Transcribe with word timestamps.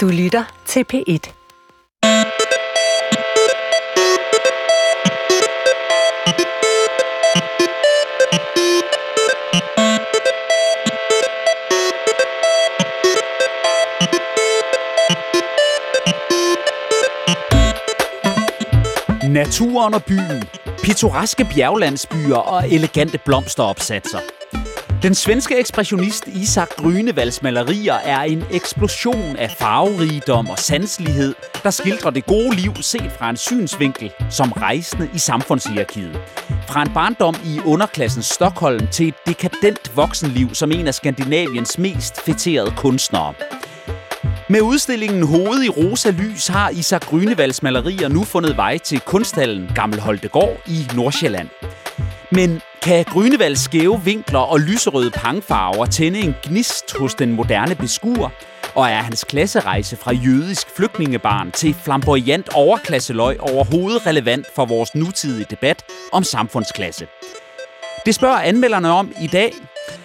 Du 0.00 0.08
lytter 0.08 0.44
til 0.66 0.84
P1. 0.92 1.32
Naturen 19.28 19.94
og 19.94 20.04
byen, 20.04 20.42
pittoreske 20.82 21.44
bjerglandsbyer 21.44 22.36
og 22.36 22.68
elegante 22.68 23.18
blomsteropsatser. 23.18 24.39
Den 25.02 25.14
svenske 25.14 25.58
ekspressionist 25.58 26.26
Isak 26.26 26.68
Grünevalds 26.68 27.38
malerier 27.42 27.94
er 27.94 28.20
en 28.20 28.44
eksplosion 28.52 29.36
af 29.36 29.50
farverigdom 29.58 30.50
og 30.50 30.58
sanselighed, 30.58 31.34
der 31.62 31.70
skildrer 31.70 32.10
det 32.10 32.26
gode 32.26 32.56
liv 32.56 32.72
set 32.80 33.12
fra 33.18 33.30
en 33.30 33.36
synsvinkel 33.36 34.12
som 34.30 34.52
rejsende 34.52 35.10
i 35.14 35.18
samfundshierarkiet. 35.18 36.20
Fra 36.68 36.82
en 36.82 36.92
barndom 36.94 37.34
i 37.44 37.60
underklassen 37.64 38.22
Stockholm 38.22 38.86
til 38.86 39.08
et 39.08 39.14
dekadent 39.26 39.96
voksenliv 39.96 40.54
som 40.54 40.72
en 40.72 40.86
af 40.86 40.94
Skandinaviens 40.94 41.78
mest 41.78 42.20
fætterede 42.20 42.72
kunstnere. 42.76 43.34
Med 44.48 44.60
udstillingen 44.60 45.22
Hoved 45.26 45.62
i 45.62 45.68
rosa 45.68 46.10
lys 46.10 46.46
har 46.46 46.70
Isak 46.70 47.04
Grünevalds 47.04 47.58
malerier 47.62 48.08
nu 48.08 48.24
fundet 48.24 48.56
vej 48.56 48.78
til 48.78 49.00
kunsthallen 49.00 49.70
Gammel 49.74 50.00
Holtegård 50.00 50.56
i 50.66 50.86
Nordsjælland. 50.94 51.48
Men 52.32 52.60
kan 52.82 53.04
Grønevalds 53.04 53.60
skæve 53.60 54.00
vinkler 54.04 54.38
og 54.38 54.60
lyserøde 54.60 55.10
pangfarver 55.10 55.86
tænde 55.86 56.18
en 56.18 56.34
gnist 56.42 56.96
hos 56.98 57.14
den 57.14 57.32
moderne 57.32 57.74
beskuer? 57.74 58.28
Og 58.74 58.90
er 58.90 59.02
hans 59.02 59.24
klasserejse 59.24 59.96
fra 59.96 60.12
jødisk 60.12 60.66
flygtningebarn 60.76 61.52
til 61.52 61.74
flamboyant 61.84 62.54
overklasseløg 62.54 63.40
overhovedet 63.40 64.06
relevant 64.06 64.46
for 64.54 64.64
vores 64.64 64.94
nutidige 64.94 65.46
debat 65.50 65.84
om 66.12 66.24
samfundsklasse? 66.24 67.06
Det 68.06 68.14
spørger 68.14 68.38
anmelderne 68.40 68.90
om 68.90 69.12
i 69.22 69.26
dag. 69.26 69.52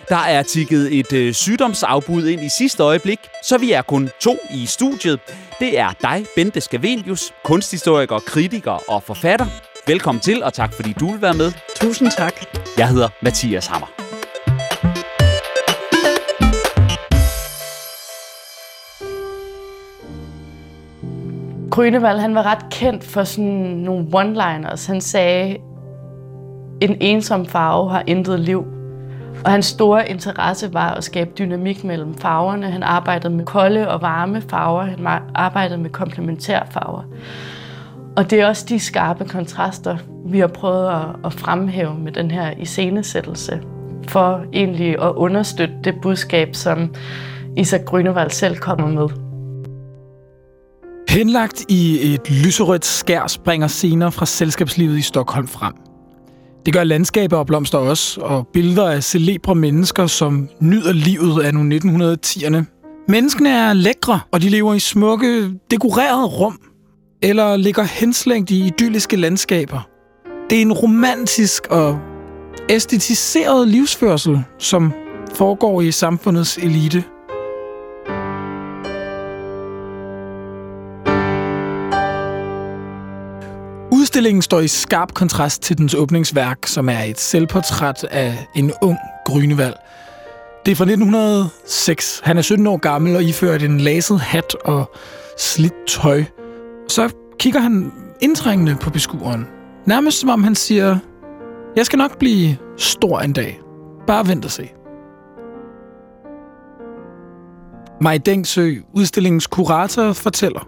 Der 0.10 0.16
er 0.16 0.44
tikket 0.44 1.00
et 1.00 1.14
øh, 1.14 1.34
sygdomsafbud 1.34 2.28
ind 2.28 2.44
i 2.44 2.50
sidste 2.50 2.84
øjeblik, 2.84 3.20
så 3.44 3.58
vi 3.58 3.72
er 3.72 3.82
kun 3.82 4.10
to 4.22 4.38
i 4.50 4.66
studiet. 4.66 5.20
Det 5.60 5.80
er 5.80 5.90
dig, 6.02 6.26
Bente 6.36 6.62
Skavenius, 6.62 7.34
kunsthistoriker, 7.44 8.20
kritiker 8.20 8.92
og 8.92 9.04
forfatter. 9.04 9.46
Velkommen 9.88 10.22
til, 10.22 10.44
og 10.44 10.54
tak 10.54 10.74
fordi 10.74 10.94
du 11.00 11.12
vil 11.12 11.22
være 11.22 11.34
med. 11.34 11.52
Tusind 11.76 12.12
tak. 12.18 12.65
Jeg 12.78 12.90
hedder 12.90 13.08
Mathias 13.22 13.68
Hammer. 13.68 13.88
Grønevald, 21.72 22.20
han 22.20 22.36
var 22.36 22.44
ret 22.44 22.70
kendt 22.72 23.04
for 23.04 23.24
sådan 23.24 23.54
nogle 23.54 24.08
one-liners. 24.14 24.88
Han 24.88 25.02
sagde, 25.02 25.58
en 26.82 26.98
ensom 27.02 27.46
farve 27.46 27.90
har 27.90 28.04
intet 28.08 28.40
liv. 28.40 28.66
Og 29.46 29.52
hans 29.52 29.66
store 29.66 30.10
interesse 30.10 30.74
var 30.74 30.90
at 30.90 31.04
skabe 31.04 31.32
dynamik 31.38 31.84
mellem 31.84 32.16
farverne. 32.18 32.72
Han 32.72 32.84
arbejdede 32.84 33.34
med 33.34 33.46
kolde 33.46 33.90
og 33.90 34.02
varme 34.02 34.42
farver. 34.42 34.84
Han 34.84 35.08
arbejdede 35.36 35.78
med 35.78 35.90
komplementære 35.90 36.68
farver. 36.72 37.04
Og 38.18 38.30
det 38.30 38.40
er 38.40 38.48
også 38.48 38.66
de 38.70 38.80
skarpe 38.80 39.26
kontraster, 39.26 39.98
vi 40.26 40.40
har 40.40 40.48
prøvet 40.48 40.88
at, 40.88 41.06
at 41.26 41.34
fremhæve 41.34 42.00
med 42.00 42.12
den 42.12 42.32
her 42.32 42.52
iscenesættelse, 42.60 43.62
for 44.08 44.44
egentlig 44.54 44.90
at 45.02 45.12
understøtte 45.16 45.76
det 45.84 45.96
budskab, 46.02 46.56
som 46.56 46.94
Isak 47.58 47.82
Grønevald 47.86 48.32
selv 48.32 48.58
kommer 48.58 48.88
med. 48.88 49.10
Henlagt 51.10 51.66
i 51.70 52.14
et 52.14 52.32
lyserødt 52.32 52.86
skær 52.86 53.28
springer 53.28 53.68
scener 53.68 54.10
fra 54.10 54.26
selskabslivet 54.26 54.98
i 54.98 55.02
Stockholm 55.02 55.48
frem. 55.48 55.74
Det 56.66 56.74
gør 56.74 56.84
landskaber 56.84 57.38
og 57.38 57.46
blomster 57.46 57.78
også, 57.78 58.22
og 58.22 58.48
billeder 58.54 58.90
af 58.90 59.04
celebre 59.04 59.56
mennesker, 59.56 60.08
som 60.08 60.50
nyder 60.60 60.94
livet 60.94 61.44
af 61.44 61.54
nu 61.54 61.76
1910'erne. 61.76 62.64
Menneskene 63.08 63.50
er 63.50 63.74
lækre, 63.74 64.20
og 64.32 64.42
de 64.42 64.50
lever 64.50 64.74
i 64.74 64.80
smukke, 64.80 65.52
dekorerede 65.72 66.26
rum, 66.26 66.60
eller 67.22 67.58
ligger 67.58 67.84
henslængt 67.84 68.52
i 68.52 68.66
idylliske 68.66 69.16
landskaber. 69.16 69.88
Det 70.50 70.58
er 70.58 70.62
en 70.62 70.74
romantisk 70.74 71.68
og 71.68 72.00
æstetiseret 72.70 73.68
livsførsel, 73.68 74.44
som 74.60 74.94
foregår 75.36 75.82
i 75.82 75.92
samfundets 75.92 76.58
elite. 76.58 77.04
Udstillingen 83.92 84.42
står 84.42 84.60
i 84.60 84.68
skarp 84.68 85.14
kontrast 85.14 85.62
til 85.62 85.78
dens 85.78 85.94
åbningsværk, 85.94 86.68
som 86.68 86.90
er 86.90 87.00
et 87.00 87.20
selvportræt 87.20 88.04
af 88.12 88.48
en 88.56 88.72
ung 88.82 88.98
Grønevald. 89.26 89.74
Det 90.66 90.72
er 90.72 90.76
fra 90.76 90.84
1906. 90.84 92.22
Han 92.24 92.38
er 92.38 92.42
17 92.42 92.68
år 92.68 92.78
gammel 92.78 93.16
og 93.16 93.24
iført 93.24 93.64
en 93.64 93.80
laset 93.80 94.20
hat 94.20 94.56
og 94.66 94.92
slidt 95.40 95.74
tøj. 95.88 96.24
Så 96.88 97.16
kigger 97.40 97.60
han 97.60 97.92
indtrængende 98.22 98.78
på 98.82 98.90
beskueren. 98.90 99.48
Nærmest 99.86 100.20
som 100.20 100.30
om 100.30 100.44
han 100.44 100.56
siger, 100.56 100.98
jeg 101.76 101.86
skal 101.86 101.98
nok 101.98 102.20
blive 102.20 102.58
stor 102.78 103.20
en 103.20 103.34
dag. 103.34 103.62
Bare 104.08 104.28
vent 104.28 104.46
og 104.46 104.52
se. 104.52 104.70
Maj 108.02 108.18
Dengsø, 108.18 108.76
udstillingens 108.94 109.48
kurator, 109.48 110.14
fortæller. 110.14 110.68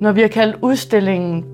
Når 0.00 0.12
vi 0.12 0.20
har 0.20 0.28
kaldt 0.28 0.56
udstillingen 0.62 1.44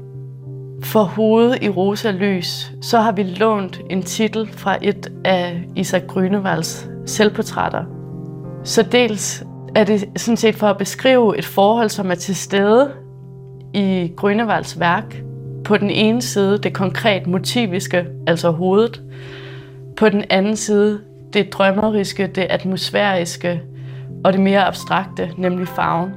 for 0.83 1.03
hovedet 1.03 1.63
i 1.63 1.69
rosa 1.69 2.11
lys, 2.11 2.73
så 2.83 2.99
har 2.99 3.13
vi 3.13 3.23
lånt 3.23 3.81
en 3.91 4.03
titel 4.03 4.49
fra 4.53 4.79
et 4.83 5.13
af 5.25 5.69
Isak 5.77 6.07
Grønevalds 6.07 6.89
selvportrætter. 7.07 7.85
Så 8.65 8.83
dels 8.83 9.45
er 9.75 9.85
det 9.85 10.05
sådan 10.17 10.37
set 10.37 10.55
for 10.55 10.67
at 10.67 10.79
beskrive 10.79 11.39
et 11.39 11.45
forhold, 11.45 11.89
som 11.89 12.11
er 12.11 12.15
til 12.15 12.37
stede 12.37 12.91
i 13.75 14.13
Grønnevalds 14.17 14.81
værk. 14.81 15.23
På 15.65 15.77
den 15.77 15.91
ene 15.91 16.23
side 16.23 16.59
det 16.59 16.75
konkret 16.75 17.27
motiviske, 17.27 18.07
altså 18.27 18.51
hovedet. 18.51 19.03
På 19.97 20.09
den 20.09 20.25
anden 20.31 20.57
side 20.57 21.01
det 21.33 21.53
drømmeriske, 21.53 22.27
det 22.27 22.43
atmosfæriske 22.43 23.63
og 24.25 24.33
det 24.33 24.41
mere 24.41 24.65
abstrakte, 24.65 25.31
nemlig 25.39 25.69
farven. 25.69 26.11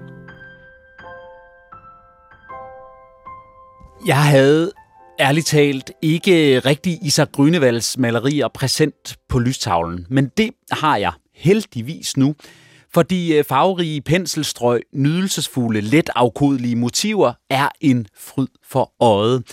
Jeg 4.07 4.23
havde 4.23 4.71
ærligt 5.19 5.47
talt 5.47 5.91
ikke 6.01 6.59
rigtig 6.59 7.05
Isak 7.05 7.31
Grønevalds 7.31 7.97
malerier 7.97 8.47
præsent 8.47 9.15
på 9.29 9.39
lystavlen, 9.39 10.05
men 10.09 10.31
det 10.37 10.49
har 10.71 10.97
jeg 10.97 11.11
heldigvis 11.35 12.17
nu, 12.17 12.35
fordi 12.93 13.37
øh, 13.37 13.43
farverige 13.43 14.01
penselstrøg, 14.01 14.81
nydelsesfulde, 14.93 15.81
let 15.81 16.09
afkodelige 16.15 16.75
motiver 16.75 17.33
er 17.49 17.69
en 17.81 18.07
fryd 18.17 18.47
for 18.69 18.93
øjet. 18.99 19.43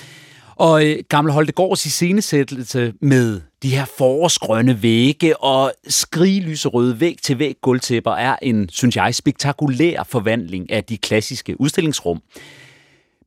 Og 0.56 0.86
øh, 0.86 0.96
Gamle 1.08 1.32
Holtegårds 1.32 1.86
iscenesættelse 1.86 2.92
med 3.02 3.40
de 3.62 3.70
her 3.70 3.84
forårsgrønne 3.98 4.82
vægge 4.82 5.36
og 5.36 5.72
skriglyserøde 5.88 7.00
væg 7.00 7.16
til 7.22 7.38
væg 7.38 7.54
gulvtæpper 7.62 8.12
er 8.12 8.36
en, 8.42 8.68
synes 8.68 8.96
jeg, 8.96 9.14
spektakulær 9.14 10.02
forvandling 10.02 10.72
af 10.72 10.84
de 10.84 10.98
klassiske 10.98 11.60
udstillingsrum. 11.60 12.22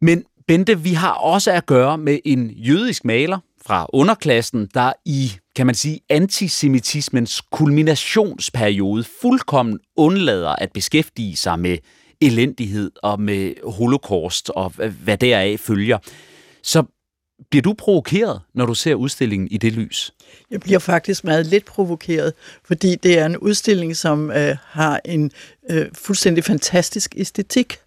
Men 0.02 0.24
Bente, 0.48 0.80
vi 0.80 0.94
har 0.94 1.12
også 1.12 1.52
at 1.52 1.66
gøre 1.66 1.98
med 1.98 2.20
en 2.26 2.50
jødisk 2.50 3.06
maler 3.06 3.40
fra 3.66 3.88
underklassen, 3.94 4.70
der 4.74 4.94
i, 5.06 5.32
kan 5.56 5.66
man 5.66 5.76
sige, 5.76 6.00
antisemitismens 6.10 7.42
kulminationsperiode 7.52 9.04
fuldkommen 9.22 9.80
undlader 9.96 10.50
at 10.50 10.72
beskæftige 10.72 11.36
sig 11.36 11.60
med 11.60 11.78
elendighed 12.22 12.92
og 13.04 13.22
med 13.22 13.54
holocaust 13.72 14.50
og 14.50 14.70
hvad 15.04 15.18
deraf 15.18 15.60
følger. 15.60 15.98
Så 16.64 16.84
bliver 17.50 17.62
du 17.62 17.74
provokeret, 17.74 18.42
når 18.54 18.66
du 18.66 18.74
ser 18.74 18.96
udstillingen 18.96 19.48
i 19.52 19.58
det 19.58 19.74
lys? 19.74 20.14
Jeg 20.52 20.60
bliver 20.60 20.80
faktisk 20.80 21.24
meget 21.24 21.46
lidt 21.46 21.66
provokeret, 21.66 22.34
fordi 22.66 22.96
det 22.96 23.20
er 23.20 23.26
en 23.26 23.38
udstilling, 23.38 23.96
som 23.96 24.32
øh, 24.32 24.56
har 24.66 25.02
en 25.06 25.32
øh, 25.70 25.86
fuldstændig 25.94 26.44
fantastisk 26.44 27.14
æstetik 27.18 27.78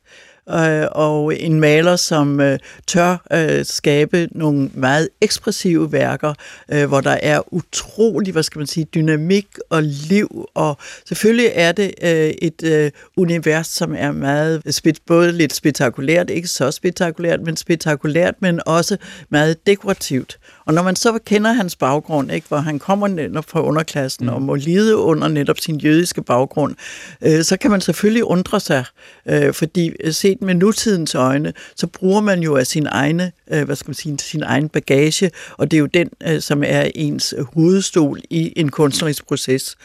øh, 0.51 0.87
og 0.93 1.41
en 1.41 1.61
maler, 1.61 1.97
som 1.97 2.41
øh, 2.41 2.59
tør 2.87 3.17
øh, 3.33 3.65
skabe 3.65 4.29
nogle 4.31 4.71
meget 4.75 5.09
ekspressive 5.21 5.93
værker, 5.93 6.35
øh, 6.73 6.89
hvor 6.89 7.01
der 7.01 7.19
er 7.23 7.55
utrolig, 7.55 8.33
hvad 8.33 8.43
skal 8.43 8.59
man 8.59 8.67
sige, 8.67 8.85
dynamik 8.85 9.47
og 9.71 9.83
liv, 9.83 10.49
og 10.55 10.79
selvfølgelig 11.09 11.51
er 11.55 11.73
det 11.73 11.95
øh, 12.03 12.11
et 12.43 12.63
øh, 12.65 12.91
univers, 13.17 13.67
som 13.67 13.95
er 13.99 14.13
meget, 14.13 14.63
både 15.07 15.33
lidt 15.33 15.55
spektakulært, 15.55 16.31
ikke 16.31 16.49
så 16.49 16.71
spektakulært, 16.71 17.41
men 17.41 17.57
spektakulært, 17.57 18.35
men 18.41 18.61
også 18.67 18.97
meget 19.31 19.67
dekorativt. 19.67 20.39
Og 20.67 20.75
når 20.75 20.83
man 20.83 20.97
så 20.97 21.19
kender 21.25 21.53
hans 21.53 21.77
baggrund, 21.77 22.33
ikke, 22.33 22.49
hvor 22.49 22.57
han 22.57 22.79
kommer 22.79 23.09
netop 23.09 23.45
fra 23.49 23.63
underklassen 23.63 24.27
mm. 24.27 24.33
og 24.33 24.43
må 24.43 24.55
lide 24.55 24.97
under 24.97 25.29
netop 25.29 25.59
sin 25.59 25.77
jødiske 25.77 26.23
baggrund, 26.23 26.75
øh, 27.23 27.45
så 27.45 27.57
kan 27.57 27.71
man 27.71 27.81
selvfølgelig 27.81 28.25
undre 28.25 28.61
sig, 28.61 28.85
øh, 29.27 29.55
fordi 29.55 30.13
set 30.13 30.43
med 30.43 30.55
nutidens 30.55 31.15
øjne, 31.15 31.53
så 31.77 31.87
bruger 31.87 32.21
man 32.21 32.41
jo 32.41 32.57
af 32.57 32.67
sin 32.67 32.87
egne, 32.87 33.33
øh, 33.51 33.65
hvad 33.65 33.77
skal 33.77 33.89
man 33.89 33.95
sige, 33.95 34.19
sin 34.19 34.43
egen 34.43 34.69
bagage, 34.69 35.31
og 35.59 35.71
det 35.71 35.77
er 35.77 35.81
jo 35.81 35.87
den, 35.87 36.09
øh, 36.27 36.41
som 36.41 36.63
er 36.67 36.91
ens 36.95 37.35
hovedstol 37.55 38.21
i 38.31 38.53
en 38.57 38.69
kunstnerisk 38.69 39.27
proces. 39.27 39.77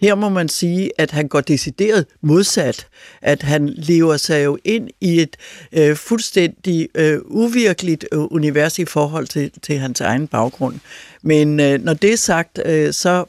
Her 0.00 0.14
må 0.14 0.28
man 0.28 0.48
sige, 0.48 0.90
at 0.98 1.10
han 1.10 1.28
går 1.28 1.40
decideret 1.40 2.06
modsat, 2.20 2.86
at 3.22 3.42
han 3.42 3.68
lever 3.68 4.16
sig 4.16 4.44
jo 4.44 4.58
ind 4.64 4.88
i 5.00 5.20
et 5.20 5.36
øh, 5.72 5.96
fuldstændig 5.96 6.88
øh, 6.94 7.18
uvirkeligt 7.24 8.06
øh, 8.12 8.18
univers 8.20 8.78
i 8.78 8.84
forhold 8.84 9.26
til, 9.26 9.50
til 9.62 9.78
hans 9.78 10.00
egen 10.00 10.28
baggrund. 10.30 10.80
Men 11.22 11.60
øh, 11.60 11.84
når 11.84 11.94
det 11.94 12.12
er 12.12 12.16
sagt, 12.16 12.60
øh, 12.64 12.92
så 12.92 13.24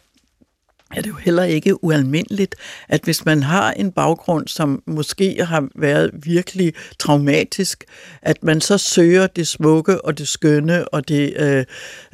er 0.95 1.01
det 1.01 1.09
jo 1.09 1.15
heller 1.15 1.43
ikke 1.43 1.83
ualmindeligt, 1.83 2.55
at 2.89 3.01
hvis 3.03 3.25
man 3.25 3.43
har 3.43 3.71
en 3.71 3.91
baggrund, 3.91 4.47
som 4.47 4.83
måske 4.85 5.45
har 5.45 5.67
været 5.75 6.11
virkelig 6.13 6.73
traumatisk, 6.99 7.83
at 8.21 8.43
man 8.43 8.61
så 8.61 8.77
søger 8.77 9.27
det 9.27 9.47
smukke 9.47 10.05
og 10.05 10.17
det 10.17 10.27
skønne 10.27 10.87
og 10.87 11.07
det, 11.07 11.33
øh, 11.37 11.65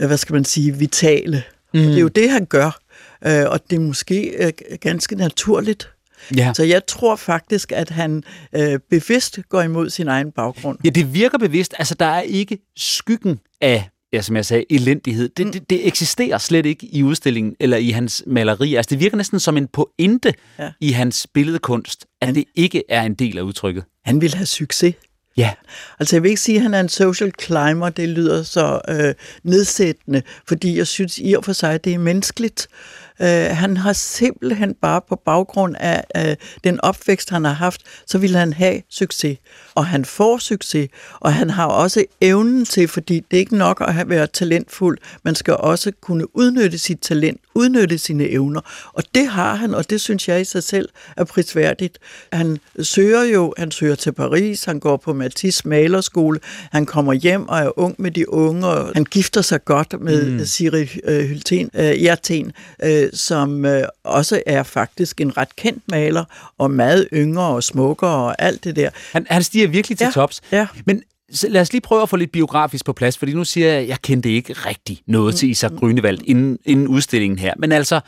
hvad 0.08 0.18
skal 0.18 0.34
man 0.34 0.46
sige, 0.46 0.78
vitale. 0.78 1.44
Mm. 1.74 1.80
det 1.80 1.98
er 1.98 2.02
jo 2.02 2.08
det, 2.08 2.30
han 2.30 2.46
gør. 2.46 2.80
Øh, 3.26 3.46
og 3.48 3.70
det 3.70 3.76
er 3.76 3.80
måske 3.80 4.46
øh, 4.46 4.52
ganske 4.82 5.16
naturligt. 5.16 5.90
Ja. 6.36 6.52
Så 6.56 6.64
jeg 6.64 6.86
tror 6.86 7.16
faktisk, 7.16 7.72
at 7.72 7.90
han 7.90 8.24
øh, 8.54 8.80
bevidst 8.90 9.40
går 9.50 9.62
imod 9.62 9.90
sin 9.90 10.08
egen 10.08 10.32
baggrund. 10.32 10.80
Ja, 10.84 10.90
det 10.90 11.14
virker 11.14 11.38
bevidst. 11.38 11.74
Altså, 11.80 11.96
der 11.96 12.06
er 12.06 12.22
ikke 12.22 12.58
skyggen 12.76 13.40
af 13.62 13.90
ja, 14.14 14.22
som 14.22 14.36
jeg 14.36 14.46
sagde, 14.46 14.66
elendighed. 14.70 15.30
Det, 15.30 15.46
mm. 15.46 15.52
det, 15.52 15.70
det 15.70 15.88
eksisterer 15.88 16.38
slet 16.38 16.66
ikke 16.66 16.86
i 16.86 17.04
udstillingen 17.04 17.56
eller 17.60 17.78
i 17.78 17.90
hans 17.90 18.24
maleri. 18.28 18.76
Altså, 18.76 18.90
det 18.90 19.00
virker 19.00 19.18
næsten 19.18 19.40
som 19.40 19.58
en 19.58 19.68
pointe 19.68 20.34
ja. 20.60 20.72
i 20.82 20.92
hans 20.92 21.28
billedkunst, 21.34 22.06
at 22.22 22.28
han, 22.28 22.36
det 22.36 22.44
ikke 22.56 22.84
er 22.90 23.04
en 23.04 23.14
del 23.14 23.38
af 23.38 23.42
udtrykket. 23.42 23.84
Han 24.06 24.22
vil 24.22 24.34
have 24.34 24.46
succes. 24.46 24.96
Ja. 25.38 25.54
Altså 26.00 26.16
jeg 26.16 26.24
vil 26.24 26.30
ikke 26.30 26.42
sige, 26.42 26.56
at 26.56 26.62
han 26.62 26.74
er 26.74 26.80
en 26.80 26.90
social 26.90 27.32
climber, 27.42 27.90
det 27.90 28.10
lyder 28.10 28.44
så 28.44 28.82
øh, 28.90 29.14
nedsættende, 29.44 30.22
fordi 30.48 30.78
jeg 30.78 30.88
synes 30.88 31.20
i 31.24 31.34
og 31.34 31.46
for 31.46 31.54
sig, 31.54 31.84
det 31.84 31.94
er 31.94 31.98
menneskeligt. 31.98 32.68
Øh, 32.68 33.07
han 33.26 33.78
har 33.78 33.94
simpelthen 33.94 34.74
bare 34.82 35.02
på 35.10 35.16
baggrund 35.26 35.76
af 35.80 36.04
øh, 36.18 36.36
den 36.64 36.82
opvækst, 36.82 37.30
han 37.30 37.46
har 37.46 37.54
haft, 37.54 37.82
så 38.06 38.18
vil 38.18 38.36
han 38.36 38.54
have 38.54 38.82
succes. 38.90 39.38
Og 39.76 39.86
han 39.86 40.06
får 40.06 40.38
succes, 40.38 40.90
og 41.20 41.34
han 41.34 41.50
har 41.50 41.66
også 41.66 42.06
evnen 42.22 42.66
til, 42.66 42.88
fordi 42.88 43.16
det 43.16 43.38
er 43.38 43.40
ikke 43.40 43.58
nok 43.58 43.82
at 43.88 43.94
have 43.94 44.10
været 44.10 44.32
talentfuld, 44.32 44.98
man 45.24 45.36
skal 45.36 45.54
også 45.54 45.92
kunne 46.02 46.38
udnytte 46.38 46.78
sit 46.78 47.00
talent, 47.00 47.42
udnytte 47.56 47.98
sine 47.98 48.30
evner. 48.30 48.62
Og 48.94 49.04
det 49.16 49.28
har 49.28 49.56
han, 49.56 49.74
og 49.74 49.90
det 49.90 50.02
synes 50.02 50.28
jeg 50.28 50.42
i 50.42 50.44
sig 50.44 50.64
selv 50.64 50.90
er 51.18 51.24
prisværdigt. 51.24 52.00
Han 52.34 52.58
søger 52.82 53.24
jo, 53.24 53.54
han 53.58 53.72
søger 53.72 53.96
til 53.96 54.12
Paris, 54.12 54.64
han 54.64 54.80
går 54.80 54.98
på 54.98 55.14
Matisse 55.14 55.68
malerskole, 55.68 56.40
han 56.72 56.86
kommer 56.86 57.14
hjem 57.14 57.50
og 57.50 57.60
er 57.60 57.80
ung 57.80 57.96
med 57.98 58.12
de 58.12 58.34
unge, 58.34 58.68
og 58.68 58.92
han 58.96 59.04
gifter 59.06 59.42
sig 59.42 59.66
godt 59.66 60.02
med 60.02 60.32
mm. 60.32 60.46
Siri 60.46 60.90
øh, 61.04 61.26
Hylten, 61.26 61.70
øh, 61.74 61.92
Hjerten, 61.92 62.52
øh, 62.84 63.07
som 63.14 63.66
øh, 63.66 63.84
også 64.04 64.42
er 64.46 64.64
faktisk 64.64 65.22
en 65.22 65.38
ret 65.38 65.56
kendt 65.56 65.84
maler, 65.88 66.24
og 66.58 66.72
meget 66.72 67.08
yngre 67.14 67.48
og 67.48 67.64
smukkere 67.64 68.26
og 68.26 68.42
alt 68.42 68.64
det 68.64 68.76
der. 68.76 68.90
Han, 69.12 69.28
han 69.30 69.44
stiger 69.44 69.68
virkelig 69.68 69.98
til 69.98 70.06
ja, 70.06 70.12
tops. 70.12 70.42
Ja. 70.52 70.68
Men 70.86 71.04
så 71.32 71.48
lad 71.50 71.62
os 71.62 71.72
lige 71.72 71.82
prøve 71.82 72.02
at 72.02 72.10
få 72.10 72.16
lidt 72.16 72.32
biografisk 72.32 72.86
på 72.86 72.94
plads, 72.94 73.18
fordi 73.18 73.34
nu 73.34 73.44
siger 73.44 73.68
jeg, 73.68 73.82
at 73.82 73.88
jeg 73.88 74.02
kendte 74.02 74.30
ikke 74.30 74.54
rigtig 74.54 75.02
noget 75.08 75.34
mm. 75.34 75.38
til 75.38 75.50
Isak 75.50 75.72
Grønevald 75.72 76.20
inden, 76.26 76.58
inden 76.66 76.88
udstillingen 76.88 77.40
her. 77.40 77.54
Men 77.58 77.72
altså, 77.72 78.00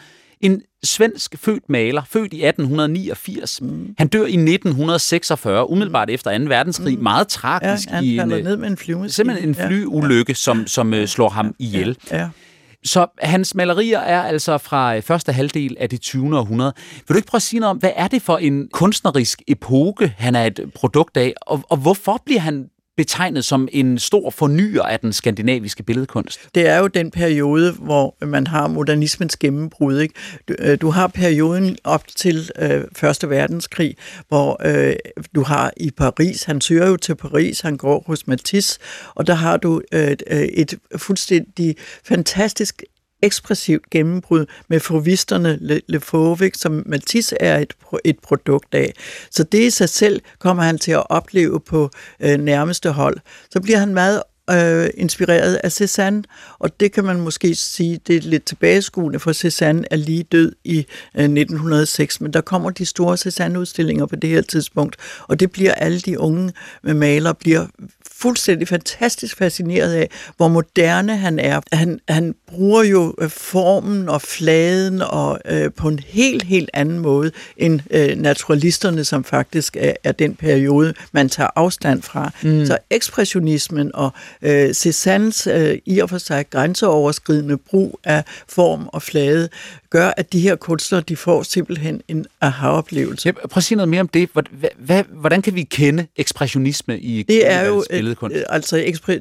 en 0.41 0.61
svensk 0.83 1.35
født 1.37 1.69
maler, 1.69 2.01
født 2.09 2.33
i 2.33 2.45
1889. 2.45 3.61
Mm. 3.61 3.95
Han 3.97 4.07
dør 4.07 4.19
i 4.19 4.23
1946, 4.23 5.69
umiddelbart 5.69 6.07
mm. 6.07 6.13
efter 6.13 6.37
2. 6.37 6.43
verdenskrig. 6.43 6.97
Mm. 6.97 7.03
Meget 7.03 7.27
tragisk. 7.27 7.87
Ja, 7.89 7.95
han 7.95 8.03
i 8.03 8.17
en, 8.17 8.27
ned 8.27 8.57
med 8.57 8.67
en 8.67 8.77
flyvemaskine. 8.77 9.13
Simpelthen 9.13 9.49
en 9.49 9.55
flyulykke, 9.55 10.31
ja. 10.31 10.33
som, 10.33 10.67
som 10.67 10.93
ja. 10.93 11.05
slår 11.05 11.29
ham 11.29 11.55
ihjel. 11.59 11.97
Ja. 12.11 12.17
ja. 12.17 12.29
Så 12.83 13.07
hans 13.21 13.55
malerier 13.55 13.99
er 13.99 14.23
altså 14.23 14.57
fra 14.57 14.95
øh, 14.95 15.01
første 15.01 15.33
halvdel 15.33 15.77
af 15.79 15.89
det 15.89 16.01
20. 16.01 16.37
århundrede. 16.37 16.73
Vil 16.95 17.07
du 17.07 17.15
ikke 17.15 17.27
prøve 17.27 17.37
at 17.39 17.41
sige 17.41 17.59
noget 17.59 17.71
om, 17.71 17.77
hvad 17.77 17.91
er 17.95 18.07
det 18.07 18.21
for 18.21 18.37
en 18.37 18.67
kunstnerisk 18.73 19.41
epoke, 19.47 20.13
han 20.17 20.35
er 20.35 20.45
et 20.45 20.59
produkt 20.75 21.17
af, 21.17 21.33
og, 21.41 21.63
og 21.69 21.77
hvorfor 21.77 22.21
bliver 22.25 22.41
han 22.41 22.69
betegnet 22.99 23.45
som 23.45 23.67
en 23.71 23.99
stor 23.99 24.29
fornyer 24.29 24.81
af 24.81 24.99
den 24.99 25.13
skandinaviske 25.13 25.83
billedkunst. 25.83 26.39
Det 26.55 26.67
er 26.67 26.77
jo 26.77 26.87
den 26.87 27.11
periode, 27.11 27.71
hvor 27.71 28.25
man 28.25 28.47
har 28.47 28.67
modernismens 28.67 29.37
gennembrud. 29.37 29.99
Ikke? 29.99 30.13
Du, 30.47 30.55
øh, 30.59 30.77
du 30.81 30.89
har 30.89 31.07
perioden 31.07 31.77
op 31.83 32.07
til 32.07 32.51
øh, 32.59 32.83
Første 32.95 33.29
Verdenskrig, 33.29 33.95
hvor 34.27 34.61
øh, 34.65 34.95
du 35.35 35.43
har 35.43 35.71
i 35.77 35.91
Paris, 35.91 36.43
han 36.43 36.61
søger 36.61 36.87
jo 36.87 36.97
til 36.97 37.15
Paris, 37.15 37.59
han 37.59 37.77
går 37.77 38.03
hos 38.07 38.27
Matisse, 38.27 38.79
og 39.15 39.27
der 39.27 39.33
har 39.33 39.57
du 39.57 39.81
øh, 39.91 40.11
et 40.31 40.73
øh, 40.91 40.99
fuldstændig 40.99 41.75
fantastisk 42.03 42.83
ekspressivt 43.21 43.89
gennembrud 43.89 44.45
med 44.67 44.79
frovisterne 44.79 45.57
Le, 45.61 45.81
Le 45.87 45.99
Fauve, 45.99 46.51
som 46.55 46.83
Matisse 46.85 47.37
er 47.39 47.57
et, 47.57 47.73
et 48.03 48.19
produkt 48.19 48.75
af. 48.75 48.93
Så 49.31 49.43
det 49.43 49.59
i 49.59 49.69
sig 49.69 49.89
selv 49.89 50.21
kommer 50.39 50.63
han 50.63 50.77
til 50.77 50.91
at 50.91 51.09
opleve 51.09 51.59
på 51.59 51.89
øh, 52.19 52.37
nærmeste 52.37 52.91
hold. 52.91 53.17
Så 53.51 53.61
bliver 53.61 53.77
han 53.77 53.93
meget 53.93 54.21
øh, 54.51 54.89
inspireret 54.93 55.59
af 55.63 55.81
Cézanne, 55.81 56.21
og 56.59 56.79
det 56.79 56.91
kan 56.91 57.03
man 57.03 57.21
måske 57.21 57.55
sige, 57.55 57.99
det 58.07 58.15
er 58.15 58.21
lidt 58.21 58.45
tilbageskuende, 58.45 59.19
for 59.19 59.31
Cézanne 59.31 59.83
er 59.91 59.95
lige 59.95 60.23
død 60.23 60.55
i 60.63 60.77
øh, 61.15 61.23
1906, 61.23 62.21
men 62.21 62.33
der 62.33 62.41
kommer 62.41 62.69
de 62.69 62.85
store 62.85 63.17
Cézanne-udstillinger 63.17 64.05
på 64.05 64.15
det 64.15 64.29
her 64.29 64.41
tidspunkt, 64.41 64.95
og 65.27 65.39
det 65.39 65.51
bliver 65.51 65.73
alle 65.73 65.99
de 65.99 66.19
unge 66.19 66.53
øh, 66.83 66.95
malere 66.95 67.35
bliver 67.35 67.65
fuldstændig 68.11 68.67
fantastisk 68.67 69.37
fascineret 69.37 69.93
af, 69.93 70.09
hvor 70.37 70.47
moderne 70.47 71.17
han 71.17 71.39
er. 71.39 71.61
Han, 71.71 71.99
han 72.09 72.35
bruger 72.49 72.83
jo 72.83 73.15
øh, 73.17 73.29
formen 73.29 74.09
og 74.09 74.21
fladen 74.21 75.01
og 75.01 75.39
øh, 75.45 75.71
på 75.77 75.87
en 75.87 75.99
helt, 75.99 76.43
helt 76.43 76.69
anden 76.73 76.99
måde 76.99 77.31
end 77.57 77.79
øh, 77.91 78.17
naturalisterne, 78.17 79.03
som 79.03 79.23
faktisk 79.23 79.77
er, 79.79 79.93
er 80.03 80.11
den 80.11 80.35
periode, 80.35 80.93
man 81.11 81.29
tager 81.29 81.49
afstand 81.55 82.01
fra. 82.01 82.31
Mm. 82.43 82.65
Så 82.65 82.77
ekspressionismen 82.89 83.91
og 83.93 84.13
øh, 84.41 84.69
Cézannes 84.69 85.51
øh, 85.51 85.77
i 85.85 85.99
og 85.99 86.09
for 86.09 86.17
sig 86.17 86.49
grænseoverskridende 86.49 87.57
brug 87.57 87.99
af 88.03 88.23
form 88.47 88.89
og 88.93 89.01
flade 89.01 89.49
gør, 89.89 90.11
at 90.17 90.33
de 90.33 90.39
her 90.39 90.55
kunstnere, 90.55 91.01
de 91.01 91.15
får 91.15 91.43
simpelthen 91.43 92.01
en 92.07 92.25
aha-oplevelse. 92.41 93.27
Ja, 93.27 93.31
prøv 93.31 93.57
at 93.57 93.63
sige 93.63 93.75
noget 93.75 93.89
mere 93.89 94.01
om 94.01 94.07
det. 94.07 94.29
Hvordan 95.11 95.41
kan 95.41 95.55
vi 95.55 95.63
kende 95.63 96.07
ekspressionisme 96.17 96.99
i 96.99 97.23
det 97.23 97.51
er 97.51 97.65
jo, 97.65 97.83
billedkunst? 97.89 98.35
Øh, 98.37 98.43
altså, 98.49 98.75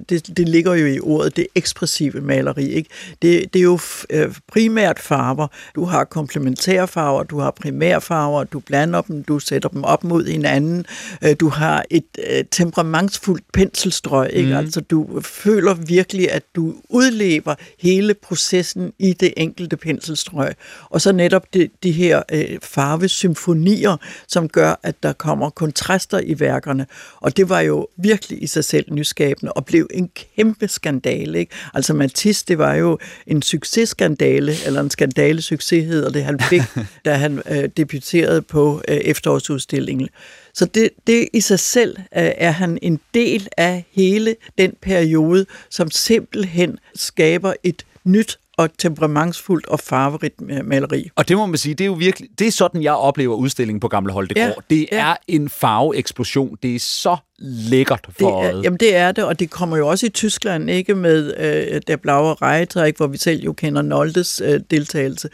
det, 0.09 0.37
det 0.37 0.49
ligger 0.49 0.75
jo 0.75 0.87
i 0.87 1.01
ordet, 1.01 1.37
det 1.37 1.47
ekspressive 1.55 2.21
maleri. 2.21 2.69
Ikke? 2.69 2.91
Det, 3.23 3.53
det 3.53 3.59
er 3.59 3.63
jo 3.63 3.79
øh, 4.11 4.35
primært 4.49 4.99
farver. 4.99 5.47
Du 5.75 5.85
har 5.85 6.05
komplementære 6.05 6.89
farver, 6.89 7.23
du 7.23 7.39
har 7.39 7.51
primærfarver, 7.51 8.45
du 8.45 8.61
blander 8.61 9.01
dem, 9.01 9.25
du 9.25 9.39
sætter 9.39 9.69
dem 9.69 9.85
op 9.85 10.05
mod 10.05 10.27
hinanden. 10.27 10.85
Øh, 11.25 11.37
du 11.41 11.49
har 11.49 11.85
et 11.91 12.05
temperamentsfuldt 12.51 13.45
penselstrøg. 13.53 14.31
Ikke? 14.33 14.49
Mm. 14.49 14.57
Altså, 14.57 14.81
du 14.81 15.21
føler 15.21 15.75
virkelig, 15.75 16.33
at 16.33 16.43
du 16.57 16.75
udlever 16.89 17.55
hele 17.79 18.15
processen 18.15 18.93
i 18.99 19.13
det 19.13 19.35
enkelte 19.37 19.77
penselstrøg. 19.77 20.55
Og 20.91 21.01
så 21.01 21.13
netop 21.13 21.55
de, 21.55 21.69
de 21.83 21.93
her 21.93 22.23
øh, 22.33 22.59
farvesymfonier, 22.63 23.97
som 24.29 24.49
gør, 24.49 24.81
at 24.83 25.03
der 25.03 25.13
kommer 25.13 25.51
kontraster 25.51 26.21
i 26.21 26.41
værkerne. 26.41 26.87
Og 27.21 27.37
det 27.37 27.49
var 27.49 27.61
jo 27.61 27.87
virkelig 27.97 28.43
i 28.43 28.47
sig 28.47 28.65
selv 28.65 28.93
nyskabende, 28.93 29.53
og 29.53 29.67
blev 29.67 29.87
en 29.91 30.11
kæmpe 30.37 30.69
skandale. 30.69 31.39
Ikke? 31.39 31.53
Altså 31.75 31.95
Matisse, 31.95 32.45
det 32.49 32.59
var 32.59 32.75
jo 32.75 32.99
en 33.27 33.43
successkandale, 33.43 34.53
eller 34.67 34.81
en 34.81 34.91
skandale 34.91 35.43
succes 35.43 35.85
hedder 35.85 36.11
det, 36.11 36.25
han 36.25 36.41
fik, 36.41 36.63
da 37.05 37.15
han 37.15 37.43
øh, 37.51 37.69
debuterede 37.77 38.43
på 38.43 38.83
øh, 38.89 38.97
efterårsudstillingen. 38.97 40.09
Så 40.55 40.65
det, 40.65 40.91
det 41.07 41.29
i 41.33 41.41
sig 41.41 41.59
selv 41.59 41.97
øh, 41.99 42.05
er 42.37 42.51
han 42.51 42.79
en 42.83 43.01
del 43.15 43.49
af 43.57 43.85
hele 43.91 44.37
den 44.59 44.73
periode, 44.83 45.47
som 45.71 45.91
simpelthen 45.91 46.79
skaber 46.95 47.53
et 47.63 47.87
nyt 48.05 48.39
og 48.59 48.71
temperamentsfuldt 48.79 49.67
og 49.67 49.81
farverigt 49.81 50.41
maleri. 50.65 51.11
Og 51.17 51.29
det 51.29 51.37
må 51.37 51.47
man 51.47 51.59
sige, 51.59 51.75
det 51.75 51.85
er 51.85 51.87
jo 51.87 51.93
virkelig, 51.93 52.29
det 52.39 52.47
er 52.47 52.51
sådan, 52.51 52.83
jeg 52.83 52.93
oplever 52.93 53.35
udstillingen 53.35 53.81
på 53.81 53.89
Gamle 53.89 54.13
Holte 54.13 54.35
ja, 54.37 54.53
Det 54.71 54.87
ja. 54.93 54.99
er 54.99 55.17
en 55.29 55.49
farveeksplosion. 55.49 56.59
Det 56.63 56.75
er 56.75 56.79
så 56.79 57.17
lækkert 57.39 58.09
for 58.19 58.43
det 58.43 58.51
er, 58.51 58.61
Jamen 58.63 58.77
det 58.81 58.97
er 58.97 59.13
det, 59.13 59.25
og 59.25 59.41
det 59.41 59.51
kommer 59.51 59.77
jo 59.77 59.89
også 59.89 60.07
i 60.07 60.09
Tyskland, 60.09 60.71
ikke 60.71 60.95
med 60.95 61.35
øh, 61.39 61.81
der 61.87 61.97
blaue 61.97 62.35
Reitræk, 62.35 62.97
hvor 62.97 63.07
vi 63.07 63.19
selv 63.19 63.43
jo 63.45 63.53
kender 63.53 63.83
Noldes 63.83 64.43
øh, 64.45 64.61
deltagelse. 64.71 65.29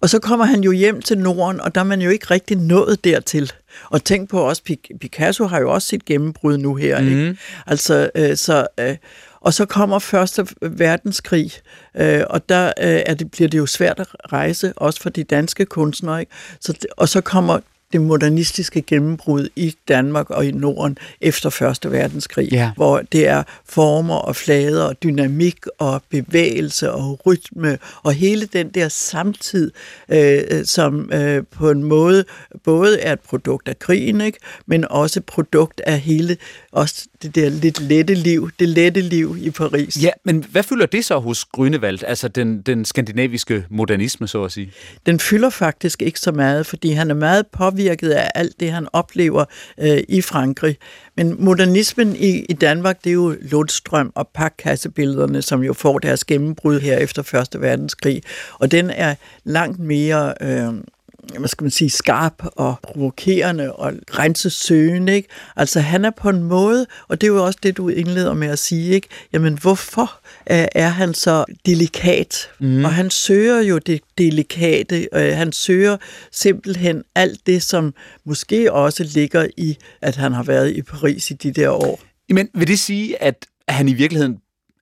Og 0.00 0.10
så 0.10 0.18
kommer 0.18 0.44
han 0.44 0.64
jo 0.64 0.72
hjem 0.72 1.02
til 1.02 1.18
Norden, 1.18 1.60
og 1.60 1.74
der 1.74 1.80
er 1.80 1.84
man 1.84 2.02
jo 2.02 2.10
ikke 2.10 2.26
rigtig 2.30 2.56
nået 2.56 3.04
dertil. 3.04 3.52
Og 3.90 4.04
tænk 4.04 4.30
på 4.30 4.40
også, 4.40 4.62
Picasso 5.00 5.46
har 5.46 5.60
jo 5.60 5.72
også 5.72 5.88
sit 5.88 6.04
gennembrud 6.04 6.58
nu 6.58 6.74
her, 6.74 7.00
mm. 7.00 7.08
ikke? 7.08 7.36
Altså, 7.66 8.10
øh, 8.14 8.36
så... 8.36 8.66
Øh, 8.80 8.96
og 9.46 9.54
så 9.54 9.66
kommer 9.66 9.98
Første 9.98 10.46
Verdenskrig, 10.62 11.52
øh, 11.96 12.22
og 12.30 12.48
der 12.48 12.66
øh, 12.66 13.00
er 13.06 13.14
det, 13.14 13.30
bliver 13.30 13.48
det 13.48 13.58
jo 13.58 13.66
svært 13.66 14.00
at 14.00 14.32
rejse, 14.32 14.72
også 14.76 15.00
for 15.02 15.10
de 15.10 15.24
danske 15.24 15.64
kunstnere. 15.64 16.20
Ikke? 16.20 16.32
Så, 16.60 16.86
og 16.96 17.08
så 17.08 17.20
kommer 17.20 17.58
det 17.92 18.00
modernistiske 18.00 18.82
gennembrud 18.82 19.48
i 19.56 19.74
Danmark 19.88 20.30
og 20.30 20.46
i 20.46 20.50
Norden 20.50 20.98
efter 21.20 21.50
Første 21.50 21.92
Verdenskrig, 21.92 22.48
Ja. 22.52 22.70
hvor 22.76 23.02
det 23.12 23.28
er 23.28 23.42
former 23.68 24.14
og 24.14 24.36
flader 24.36 24.84
og 24.84 25.02
dynamik 25.02 25.56
og 25.78 26.02
bevægelse 26.10 26.92
og 26.92 27.20
rytme 27.26 27.78
og 28.02 28.12
hele 28.12 28.46
den 28.46 28.68
der 28.68 28.88
samtid, 28.88 29.70
øh, 30.08 30.40
som 30.64 31.10
øh, 31.12 31.42
på 31.50 31.70
en 31.70 31.82
måde 31.84 32.24
både 32.64 33.00
er 33.00 33.12
et 33.12 33.20
produkt 33.20 33.68
af 33.68 33.78
krigen, 33.78 34.20
ikke? 34.20 34.38
men 34.66 34.84
også 34.90 35.20
et 35.20 35.24
produkt 35.24 35.80
af 35.80 36.00
hele 36.00 36.36
også 36.72 37.06
det 37.22 37.34
der 37.34 37.48
lidt 37.48 37.80
lette 37.80 38.14
liv, 38.14 38.50
det 38.60 38.68
lette 38.68 39.00
liv 39.00 39.36
i 39.40 39.50
Paris. 39.50 40.02
Ja, 40.02 40.10
men 40.24 40.44
hvad 40.50 40.62
fylder 40.62 40.86
det 40.86 41.04
så 41.04 41.18
hos 41.18 41.44
Grønevald, 41.44 41.98
altså 42.06 42.28
den, 42.28 42.62
den 42.62 42.84
skandinaviske 42.84 43.64
modernisme, 43.70 44.28
så 44.28 44.44
at 44.44 44.52
sige? 44.52 44.72
den 45.06 45.20
fylder 45.20 45.50
faktisk 45.50 46.02
ikke 46.02 46.20
så 46.20 46.32
meget, 46.32 46.66
fordi 46.66 46.90
han 46.90 47.10
er 47.10 47.14
meget 47.14 47.46
påvirket 47.46 47.75
af 47.78 48.30
alt 48.34 48.60
det, 48.60 48.70
han 48.70 48.88
oplever 48.92 49.44
øh, 49.78 49.98
i 50.08 50.20
Frankrig. 50.20 50.76
Men 51.16 51.44
modernismen 51.44 52.16
i, 52.16 52.44
i 52.48 52.52
Danmark, 52.52 53.04
det 53.04 53.10
er 53.10 53.14
jo 53.14 53.36
Lundstrøm 53.40 54.12
og 54.14 54.28
pakkassebillederne, 54.34 55.42
som 55.42 55.62
jo 55.62 55.72
får 55.72 55.98
deres 55.98 56.24
gennembrud 56.24 56.80
her 56.80 56.98
efter 56.98 57.22
Første 57.22 57.60
Verdenskrig. 57.60 58.22
Og 58.58 58.70
den 58.70 58.90
er 58.90 59.14
langt 59.44 59.78
mere... 59.78 60.34
Øh, 60.40 60.74
hvad 61.38 61.48
skal 61.48 61.64
man 61.64 61.70
sige, 61.70 61.90
skarp 61.90 62.42
og 62.42 62.74
provokerende 62.82 63.72
og 63.72 63.92
grænsesøgende. 64.06 65.14
Ikke? 65.14 65.28
Altså 65.56 65.80
han 65.80 66.04
er 66.04 66.10
på 66.10 66.28
en 66.28 66.42
måde, 66.42 66.86
og 67.08 67.20
det 67.20 67.26
er 67.26 67.32
jo 67.32 67.44
også 67.44 67.58
det, 67.62 67.76
du 67.76 67.88
indleder 67.88 68.34
med 68.34 68.48
at 68.48 68.58
sige, 68.58 68.94
ikke? 68.94 69.08
jamen 69.32 69.58
hvorfor 69.58 70.20
er 70.46 70.88
han 70.88 71.14
så 71.14 71.44
delikat? 71.66 72.50
Mm. 72.60 72.84
Og 72.84 72.92
han 72.92 73.10
søger 73.10 73.60
jo 73.60 73.78
det 73.78 74.00
delikate, 74.18 75.08
øh, 75.12 75.36
han 75.36 75.52
søger 75.52 75.96
simpelthen 76.32 77.02
alt 77.14 77.46
det, 77.46 77.62
som 77.62 77.94
måske 78.24 78.72
også 78.72 79.04
ligger 79.04 79.46
i, 79.56 79.76
at 80.02 80.16
han 80.16 80.32
har 80.32 80.42
været 80.42 80.76
i 80.76 80.82
Paris 80.82 81.30
i 81.30 81.34
de 81.34 81.52
der 81.52 81.70
år. 81.70 82.00
Men 82.28 82.48
vil 82.54 82.68
det 82.68 82.78
sige, 82.78 83.22
at 83.22 83.46
han 83.68 83.88
i 83.88 83.92
virkeligheden 83.92 84.38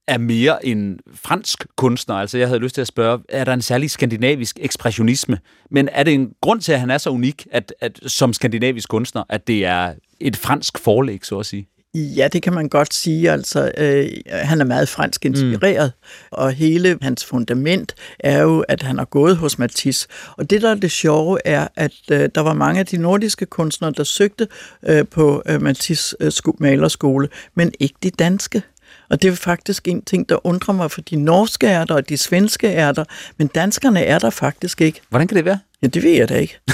er 0.09 0.19
mere 0.19 0.67
en 0.67 0.99
fransk 1.15 1.67
kunstner? 1.77 2.15
Altså, 2.15 2.39
jeg 2.39 2.49
havde 2.49 2.61
lyst 2.61 2.75
til 2.75 2.81
at 2.81 2.87
spørge, 2.87 3.19
er 3.29 3.45
der 3.45 3.53
en 3.53 3.63
særlig 3.63 3.91
skandinavisk 3.91 4.59
ekspressionisme? 4.61 5.39
Men 5.71 5.89
er 5.93 6.03
det 6.03 6.15
en 6.15 6.33
grund 6.41 6.61
til, 6.61 6.73
at 6.73 6.81
han 6.81 6.91
er 6.91 6.99
så 6.99 7.11
unik, 7.11 7.47
at, 7.51 7.75
at 7.81 8.01
som 8.07 8.33
skandinavisk 8.33 8.89
kunstner, 8.89 9.25
at 9.29 9.47
det 9.47 9.65
er 9.65 9.95
et 10.21 10.37
fransk 10.37 10.79
forlæg, 10.79 11.27
så 11.27 11.39
at 11.39 11.47
sige? 11.47 11.69
Ja, 11.95 12.29
det 12.29 12.43
kan 12.43 12.53
man 12.53 12.69
godt 12.69 12.95
sige. 12.95 13.31
Altså, 13.31 13.73
øh, 13.79 14.09
han 14.27 14.61
er 14.61 14.65
meget 14.65 14.89
fransk 14.89 15.25
inspireret, 15.25 15.93
mm. 15.97 16.29
og 16.31 16.53
hele 16.53 16.99
hans 17.03 17.25
fundament 17.25 17.95
er 18.19 18.43
jo, 18.43 18.61
at 18.61 18.83
han 18.83 18.99
har 18.99 19.05
gået 19.05 19.37
hos 19.37 19.59
Matisse. 19.59 20.09
Og 20.37 20.51
det, 20.51 20.63
der 20.63 20.71
er 20.71 20.75
det 20.75 20.91
sjove, 20.91 21.39
er, 21.45 21.69
at 21.77 21.93
øh, 22.11 22.29
der 22.35 22.41
var 22.41 22.55
mange 22.55 22.81
af 22.81 22.87
de 22.87 22.97
nordiske 22.97 23.47
kunstnere, 23.47 23.93
der 23.97 24.05
søgte 24.05 24.49
øh, 24.83 25.05
på 25.11 25.43
øh, 25.47 25.63
Matisse 25.63 26.17
øh, 26.21 26.33
sko- 26.33 26.57
malerskole, 26.61 27.29
men 27.55 27.73
ikke 27.81 27.95
de 28.03 28.11
danske. 28.11 28.63
Og 29.11 29.23
det 29.23 29.33
er 29.33 29.35
faktisk 29.37 29.89
en 29.89 30.03
ting, 30.03 30.29
der 30.29 30.47
undrer 30.47 30.75
mig, 30.75 30.91
for 30.91 31.01
de 31.01 31.17
norske 31.17 31.67
er 31.67 31.85
der, 31.85 31.95
og 31.95 32.09
de 32.09 32.17
svenske 32.17 32.69
er 32.69 32.93
der, 32.93 33.05
men 33.37 33.47
danskerne 33.47 34.05
er 34.05 34.19
der 34.19 34.31
faktisk 34.31 34.81
ikke. 34.81 35.01
Hvordan 35.09 35.29
kan 35.29 35.37
det 35.37 35.45
være? 35.45 35.59
Ja, 35.83 35.87
det 35.87 36.03
ved 36.03 36.11
jeg 36.11 36.29
da 36.29 36.35
ikke. 36.35 36.59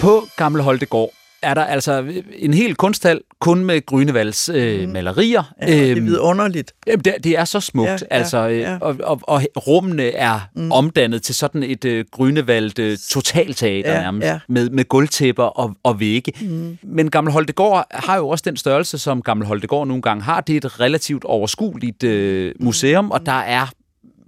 På 0.00 0.28
Gamle 0.36 0.62
Holtegård 0.62 1.12
er 1.44 1.54
der 1.54 1.64
altså 1.64 2.04
en 2.38 2.54
hel 2.54 2.74
kunsthal 2.74 3.20
kun 3.40 3.64
med 3.64 3.86
Grønevalds 3.86 4.48
øh, 4.48 4.88
malerier. 4.88 5.54
Ja, 5.62 5.66
det 5.66 5.90
er 5.90 5.96
Øhm, 5.96 6.06
vidunderligt. 6.06 6.72
Jamen, 6.86 7.04
det, 7.04 7.14
det 7.24 7.38
er 7.38 7.44
så 7.44 7.60
smukt, 7.60 7.88
Ja, 7.88 7.96
altså, 8.10 8.48
øh, 8.48 8.58
ja. 8.60 8.78
Og, 8.80 8.96
og, 9.02 9.20
og 9.22 9.42
rummene 9.66 10.02
er 10.10 10.40
mm. 10.56 10.72
omdannet 10.72 11.22
til 11.22 11.34
sådan 11.34 11.62
et 11.62 11.84
øh, 11.84 12.04
Grønevald 12.12 12.78
øh, 12.78 12.98
totalteater 13.10 13.92
Ja, 13.92 14.00
nærmest, 14.00 14.26
ja. 14.26 14.38
Med, 14.48 14.70
med 14.70 14.84
gulvtæpper 14.88 15.44
og, 15.44 15.76
og 15.82 16.00
vægge. 16.00 16.32
Mm. 16.40 16.78
Men 16.82 17.10
Gammel 17.10 17.32
Holtegård 17.32 17.86
har 17.90 18.16
jo 18.16 18.28
også 18.28 18.42
den 18.46 18.56
størrelse, 18.56 18.98
som 18.98 19.22
Gammel 19.22 19.46
Holtegård 19.46 19.86
nogle 19.88 20.02
gange 20.02 20.22
har. 20.22 20.40
Det 20.40 20.52
er 20.52 20.56
et 20.56 20.80
relativt 20.80 21.24
overskueligt 21.24 22.04
øh, 22.04 22.52
museum, 22.60 23.10
og 23.10 23.26
der 23.26 23.32
er, 23.32 23.66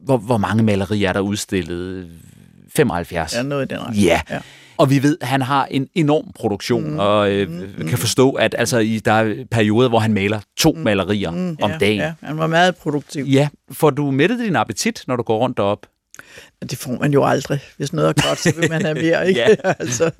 hvor, 0.05 0.17
hvor 0.17 0.39
mange 0.39 0.63
malerier 0.63 1.09
er 1.09 1.13
der 1.13 1.21
udstillet? 1.21 2.09
75. 2.77 3.35
Ja, 3.35 3.43
noget 3.43 3.73
i 3.73 3.75
den 3.75 3.83
retning. 3.83 4.05
Ja. 4.05 4.21
Ja. 4.31 4.39
Og 4.79 4.91
vi 4.91 5.03
ved, 5.03 5.19
at 5.21 5.29
han 5.29 5.43
har 5.43 5.67
en 5.71 5.89
enorm 5.95 6.33
produktion, 6.35 6.91
mm. 6.91 6.99
og 6.99 7.31
øh, 7.31 7.51
mm. 7.51 7.89
kan 7.89 7.99
forstå, 7.99 8.31
at 8.31 8.55
altså, 8.59 8.79
i, 8.79 8.99
der 8.99 9.13
er 9.13 9.45
perioder, 9.51 9.89
hvor 9.89 9.99
han 9.99 10.13
maler 10.13 10.41
to 10.57 10.73
mm. 10.73 10.79
malerier 10.79 11.31
mm. 11.31 11.57
om 11.63 11.71
ja, 11.71 11.79
dagen. 11.79 11.99
Ja, 12.01 12.13
han 12.23 12.39
var 12.39 12.47
meget 12.47 12.77
produktiv. 12.77 13.25
Ja, 13.25 13.49
får 13.73 13.91
du 13.91 14.11
mættet 14.11 14.39
din 14.39 14.57
appetit, 14.57 15.05
når 15.07 15.17
du 15.17 15.23
går 15.23 15.39
rundt 15.39 15.57
derop? 15.57 15.87
Det 16.71 16.79
får 16.79 16.99
man 17.01 17.13
jo 17.13 17.25
aldrig. 17.25 17.61
Hvis 17.77 17.93
noget 17.93 18.09
er 18.09 18.29
godt, 18.29 18.39
så 18.39 18.53
vil 18.61 18.71
man 18.71 18.83
have 18.83 18.95
mere, 18.95 19.27
ikke? 19.29 19.41
Ja. 19.41 19.55
altså, 19.81 20.11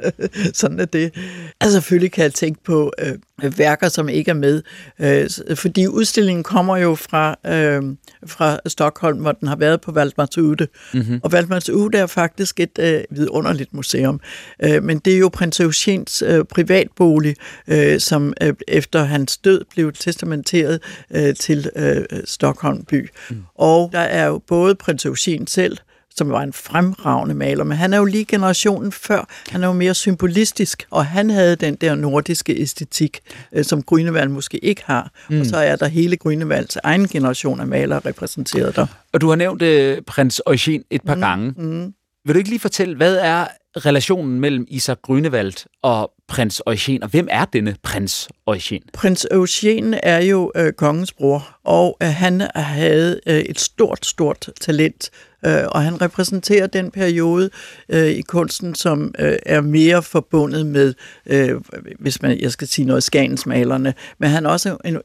sådan 0.55 0.81
er 0.81 0.85
det. 0.85 1.15
Altså, 1.61 1.73
selvfølgelig 1.73 2.13
kan 2.13 2.23
jeg 2.23 2.35
tænke 2.35 2.65
på 2.65 2.93
øh, 2.99 3.13
værker, 3.43 3.89
som 3.89 4.09
ikke 4.09 4.31
er 4.31 4.35
med, 4.35 4.63
øh, 4.99 5.57
fordi 5.57 5.87
udstillingen 5.87 6.43
kommer 6.43 6.77
jo 6.77 6.95
fra, 6.95 7.37
øh, 7.47 7.83
fra 8.27 8.59
Stockholm, 8.67 9.19
hvor 9.19 9.33
den 9.33 9.49
har 9.49 9.57
været 9.57 9.81
på 9.81 9.93
Valdemarsudde. 9.93 10.69
Mm-hmm. 10.95 11.21
Og 11.23 11.33
Valdemarsudde 11.33 11.99
er 11.99 12.07
faktisk 12.07 12.61
et 12.61 12.79
øh, 12.81 13.01
vidunderligt 13.11 13.75
museum. 13.75 14.21
Øh, 14.65 14.83
men 14.83 14.99
det 14.99 15.15
er 15.15 15.19
jo 15.19 15.29
prins 15.29 15.61
Eugens 15.61 16.23
øh, 16.23 16.45
privatbolig, 16.45 17.37
øh, 17.69 18.01
som 18.01 18.35
øh, 18.43 18.55
efter 18.69 19.05
hans 19.05 19.39
død 19.39 19.65
blev 19.75 19.93
testamenteret 19.93 20.83
øh, 21.11 21.35
til 21.35 21.71
øh, 21.77 22.05
Stockholm 22.25 22.85
by. 22.85 23.09
Mm. 23.31 23.43
Og 23.55 23.91
der 23.93 23.99
er 23.99 24.27
jo 24.27 24.39
både 24.47 24.75
prins 24.75 25.05
Eugen 25.05 25.47
selv, 25.47 25.79
som 26.19 26.31
var 26.31 26.43
en 26.43 26.53
fremragende 26.53 27.35
maler, 27.35 27.65
men 27.65 27.77
han 27.77 27.93
er 27.93 27.99
jo 27.99 28.05
lige 28.05 28.25
generationen 28.25 28.93
før. 28.93 29.29
Han 29.51 29.63
er 29.63 29.67
jo 29.67 29.73
mere 29.73 29.95
symbolistisk, 29.95 30.87
og 30.91 31.07
han 31.07 31.31
havde 31.31 31.57
den 31.57 31.75
der 31.75 31.95
nordiske 31.95 32.61
æstetik, 32.61 33.21
øh, 33.53 33.65
som 33.65 33.83
Grønevald 33.83 34.29
måske 34.29 34.65
ikke 34.65 34.83
har. 34.85 35.11
Mm. 35.31 35.41
Og 35.41 35.47
så 35.47 35.57
er 35.57 35.77
der 35.77 35.87
hele 35.87 36.17
Grønevalds 36.17 36.77
egen 36.77 37.09
generation 37.09 37.61
af 37.61 37.67
malere 37.67 37.99
repræsenteret 37.99 38.77
der. 38.77 38.87
Og 39.13 39.21
du 39.21 39.29
har 39.29 39.37
nævnt 39.37 39.63
øh, 39.63 40.03
prins 40.03 40.43
Eugen 40.47 40.83
et 40.91 41.03
par 41.03 41.15
mm. 41.15 41.21
gange. 41.21 41.55
Mm. 41.57 41.93
Vil 42.25 42.35
du 42.35 42.39
ikke 42.39 42.51
lige 42.51 42.61
fortælle, 42.61 42.97
hvad 42.97 43.17
er 43.17 43.47
relationen 43.77 44.41
mellem 44.41 44.67
Isak 44.69 45.03
Grønevald 45.03 45.67
og 45.83 46.13
prins 46.29 46.63
Eugen, 46.67 47.03
og 47.03 47.09
hvem 47.09 47.29
er 47.31 47.45
denne 47.45 47.77
prins 47.83 48.29
Eugen? 48.47 48.83
Prins 48.93 49.27
Eugen 49.31 49.95
er 50.03 50.21
jo 50.21 50.53
øh, 50.57 50.73
kongens 50.73 51.13
bror, 51.13 51.59
og 51.65 51.97
øh, 52.03 52.09
han 52.09 52.43
havde 52.55 53.21
øh, 53.27 53.39
et 53.39 53.61
stort, 53.61 54.07
stort 54.07 54.49
talent, 54.61 55.11
øh, 55.47 55.65
og 55.69 55.83
han 55.83 56.01
repræsenterer 56.03 56.67
den 56.67 56.91
periode 56.91 57.51
øh, 57.89 58.07
i 58.07 58.21
kunsten, 58.21 58.75
som 58.75 59.15
øh, 59.19 59.37
er 59.47 59.61
mere 59.61 60.03
forbundet 60.03 60.67
med, 60.67 60.95
øh, 61.27 61.61
hvis 61.99 62.23
man, 62.23 62.41
jeg 62.41 62.53
skal 62.53 62.69
sige 62.69 62.87
noget, 62.87 63.03
skagensmalerne, 63.03 63.95
men 64.19 64.31
han 64.31 64.47
er 64.47 64.51
også 64.51 64.77
en 64.85 64.99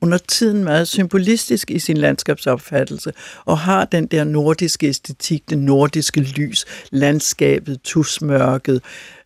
under 0.00 0.18
tiden 0.18 0.64
meget 0.64 0.88
symbolistisk 0.88 1.70
i 1.70 1.78
sin 1.78 1.96
landskabsopfattelse, 1.96 3.12
og 3.44 3.58
har 3.58 3.84
den 3.84 4.06
der 4.06 4.24
nordiske 4.24 4.88
æstetik, 4.88 5.50
det 5.50 5.58
nordiske 5.58 6.20
lys, 6.20 6.64
landskabet, 6.90 7.80
tusmørket. 7.82 8.82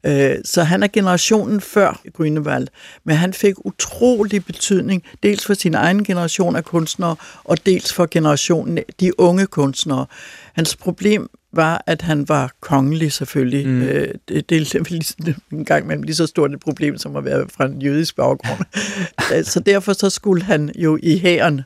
Øh, 0.06 0.36
så 0.44 0.62
han 0.62 0.82
er 0.82 0.88
generationen 0.92 1.60
før 1.60 2.00
Grønnevald, 2.12 2.68
men 3.04 3.16
han 3.16 3.32
fik 3.32 3.54
utrolig 3.64 4.44
betydning, 4.44 5.02
dels 5.22 5.46
for 5.46 5.54
sin 5.54 5.74
egen 5.74 6.04
generation 6.04 6.56
af 6.56 6.64
kunstnere, 6.64 7.16
og 7.44 7.66
dels 7.66 7.92
for 7.92 8.08
generationen 8.10 8.78
de 9.00 9.20
unge 9.20 9.46
kunstnere. 9.46 10.06
Hans 10.54 10.76
problem 10.76 11.30
var, 11.52 11.84
at 11.86 12.02
han 12.02 12.28
var 12.28 12.52
kongelig 12.60 13.12
selvfølgelig. 13.12 13.66
Mm. 13.66 13.82
Øh, 13.82 14.14
det, 14.28 14.50
det 14.50 14.74
er 14.74 14.90
lige, 14.90 15.36
en 15.52 15.64
gang 15.64 15.84
imellem 15.84 16.02
lige 16.02 16.14
så 16.14 16.26
stort 16.26 16.52
et 16.52 16.60
problem, 16.60 16.98
som 16.98 17.16
at 17.16 17.24
være 17.24 17.46
fra 17.56 17.64
en 17.64 17.82
jødisk 17.82 18.16
baggrund. 18.16 18.60
Så 19.44 19.60
derfor 19.60 19.92
så 19.92 20.10
skulle 20.10 20.42
han 20.42 20.72
jo 20.78 20.98
i 21.02 21.18
hæren 21.18 21.60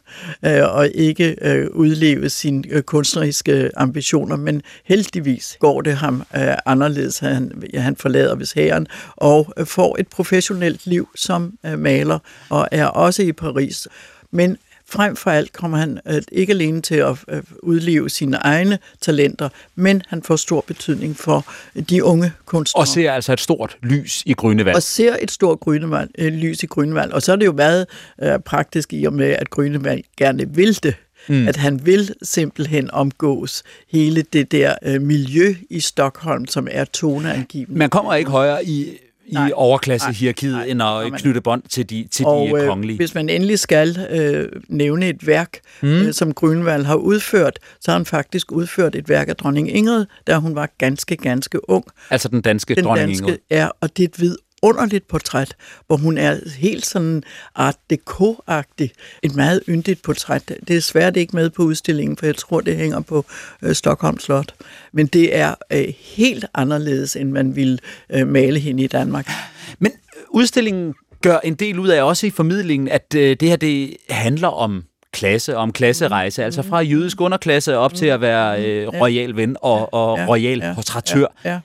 øh, 0.44 0.62
og 0.74 0.88
ikke 0.88 1.36
øh, 1.42 1.70
udleve 1.70 2.30
sine 2.30 2.62
øh, 2.70 2.82
kunstneriske 2.82 3.70
ambitioner, 3.76 4.36
men 4.36 4.62
heldigvis 4.84 5.56
går 5.60 5.80
det 5.80 5.96
ham 5.96 6.22
øh, 6.36 6.54
anderledes. 6.66 7.18
Han, 7.18 7.62
ja, 7.72 7.80
han 7.80 7.96
forlader 7.96 8.34
hvis 8.34 8.52
hæren 8.52 8.86
og 9.16 9.52
øh, 9.56 9.66
får 9.66 9.96
et 10.00 10.08
professionelt 10.08 10.86
liv 10.86 11.08
som 11.16 11.58
øh, 11.66 11.78
maler 11.78 12.18
og 12.48 12.68
er 12.72 12.86
også 12.86 13.22
i 13.22 13.32
Paris. 13.32 13.88
Men 14.30 14.56
frem 14.88 15.16
for 15.16 15.30
alt 15.30 15.52
kommer 15.52 15.78
han 15.78 16.00
øh, 16.06 16.22
ikke 16.32 16.52
alene 16.52 16.82
til 16.82 16.94
at 16.94 17.16
øh, 17.28 17.42
udleve 17.62 18.10
sine 18.10 18.36
egne 18.36 18.78
talenter, 19.00 19.48
men 19.74 20.02
han 20.08 20.22
får 20.22 20.36
stor 20.36 20.64
betydning 20.66 21.16
for 21.16 21.46
de 21.88 22.04
unge 22.04 22.32
kunstnere. 22.44 22.82
Og 22.82 22.88
ser 22.88 23.12
altså 23.12 23.32
et 23.32 23.40
stort 23.40 23.76
lys 23.82 24.22
i 24.26 24.32
Grønevald. 24.32 24.76
og 24.76 24.82
ser 24.82 25.16
et 25.22 25.30
stort 25.30 25.60
grønevald, 25.60 26.08
øh, 26.18 26.32
lys 26.32 26.62
i 26.62 26.66
Grønevald. 26.66 27.12
Og 27.12 27.22
så 27.22 27.32
er 27.32 27.36
det 27.36 27.46
jo 27.46 27.52
meget 27.52 27.86
øh, 28.22 28.38
praktisk 28.38 28.92
i 28.92 29.04
og 29.04 29.12
med, 29.12 29.26
at 29.30 29.50
Grønevald 29.50 30.02
gerne 30.16 30.54
vil 30.54 30.82
det. 30.82 30.94
Mm. 31.28 31.48
At 31.48 31.56
han 31.56 31.86
vil 31.86 32.14
simpelthen 32.22 32.90
omgås 32.90 33.62
hele 33.92 34.22
det 34.22 34.52
der 34.52 34.74
øh, 34.82 35.02
miljø 35.02 35.54
i 35.70 35.80
Stockholm, 35.80 36.46
som 36.46 36.68
er 36.70 36.84
toneangivende. 36.84 37.78
Man 37.78 37.90
kommer 37.90 38.14
ikke 38.14 38.30
højere 38.30 38.64
i 38.64 38.98
i 39.26 39.34
Nej. 39.34 39.50
overklassehierarkiet, 39.54 40.52
Nej. 40.52 40.66
end 40.66 40.82
at 40.82 41.02
men- 41.10 41.20
knytte 41.20 41.40
bånd 41.40 41.62
til 41.68 41.90
de, 41.90 42.06
til 42.10 42.26
Og 42.26 42.48
de 42.48 42.62
øh, 42.62 42.66
kongelige. 42.68 42.96
hvis 42.96 43.14
man 43.14 43.28
endelig 43.28 43.58
skal 43.58 43.98
øh, 44.10 44.48
nævne 44.68 45.08
et 45.08 45.26
værk, 45.26 45.58
mm. 45.82 45.88
øh, 45.88 46.12
som 46.12 46.34
Grønvald 46.34 46.84
har 46.84 46.94
udført, 46.94 47.58
så 47.80 47.90
har 47.90 47.98
han 47.98 48.06
faktisk 48.06 48.52
udført 48.52 48.94
et 48.94 49.08
værk 49.08 49.28
af 49.28 49.36
dronning 49.36 49.76
Ingrid, 49.76 50.06
da 50.26 50.36
hun 50.36 50.54
var 50.54 50.68
ganske, 50.78 51.16
ganske 51.16 51.70
ung. 51.70 51.84
Altså 52.10 52.28
den 52.28 52.40
danske 52.40 52.74
Den 52.74 52.84
dronning 52.84 53.10
Ingrid. 53.10 53.26
danske 53.28 53.44
er, 53.50 53.68
og 53.80 53.96
det 53.96 54.02
er 54.04 54.08
et 54.08 54.20
vidunderligt 54.64 55.08
portræt, 55.08 55.56
hvor 55.86 55.96
hun 55.96 56.18
er 56.18 56.38
helt 56.58 56.86
sådan 56.86 57.22
art 57.54 57.76
deco-agtig. 57.92 58.88
Et 59.22 59.34
meget 59.34 59.60
yndigt 59.68 60.02
portræt. 60.02 60.52
Det 60.68 60.76
er 60.76 60.80
svært 60.80 61.16
ikke 61.16 61.36
med 61.36 61.50
på 61.50 61.62
udstillingen, 61.62 62.16
for 62.16 62.26
jeg 62.26 62.36
tror, 62.36 62.60
det 62.60 62.76
hænger 62.76 63.00
på 63.00 63.24
øh, 63.62 63.74
Stockholm 63.74 64.18
Slot. 64.18 64.54
Men 64.92 65.06
det 65.06 65.36
er 65.36 65.54
øh, 65.72 65.84
helt 66.00 66.44
anderledes, 66.54 67.16
end 67.16 67.30
man 67.30 67.56
ville 67.56 67.78
øh, 68.10 68.28
male 68.28 68.60
hende 68.60 68.82
i 68.82 68.86
Danmark. 68.86 69.30
Men 69.78 69.92
udstillingen 70.30 70.94
gør 71.22 71.38
en 71.38 71.54
del 71.54 71.78
ud 71.78 71.88
af, 71.88 72.02
også 72.02 72.26
i 72.26 72.30
formidlingen, 72.30 72.88
at 72.88 73.14
øh, 73.16 73.36
det 73.40 73.48
her 73.48 73.56
det 73.56 73.96
handler 74.08 74.48
om 74.48 74.84
klasse, 75.12 75.56
om 75.56 75.72
klasserejse, 75.72 76.44
altså 76.44 76.62
fra 76.62 76.80
jødisk 76.80 77.20
underklasse 77.20 77.76
op 77.76 77.94
til 77.94 78.06
at 78.06 78.20
være 78.20 78.64
øh, 78.64 78.88
royal 78.88 79.36
ven 79.36 79.56
og, 79.62 79.94
og 79.94 80.18
Ja, 80.18 80.26
royal 80.28 80.58
ja, 80.58 80.74
portrættør. 80.74 81.26
Ja, 81.44 81.52
ja. 81.52 81.60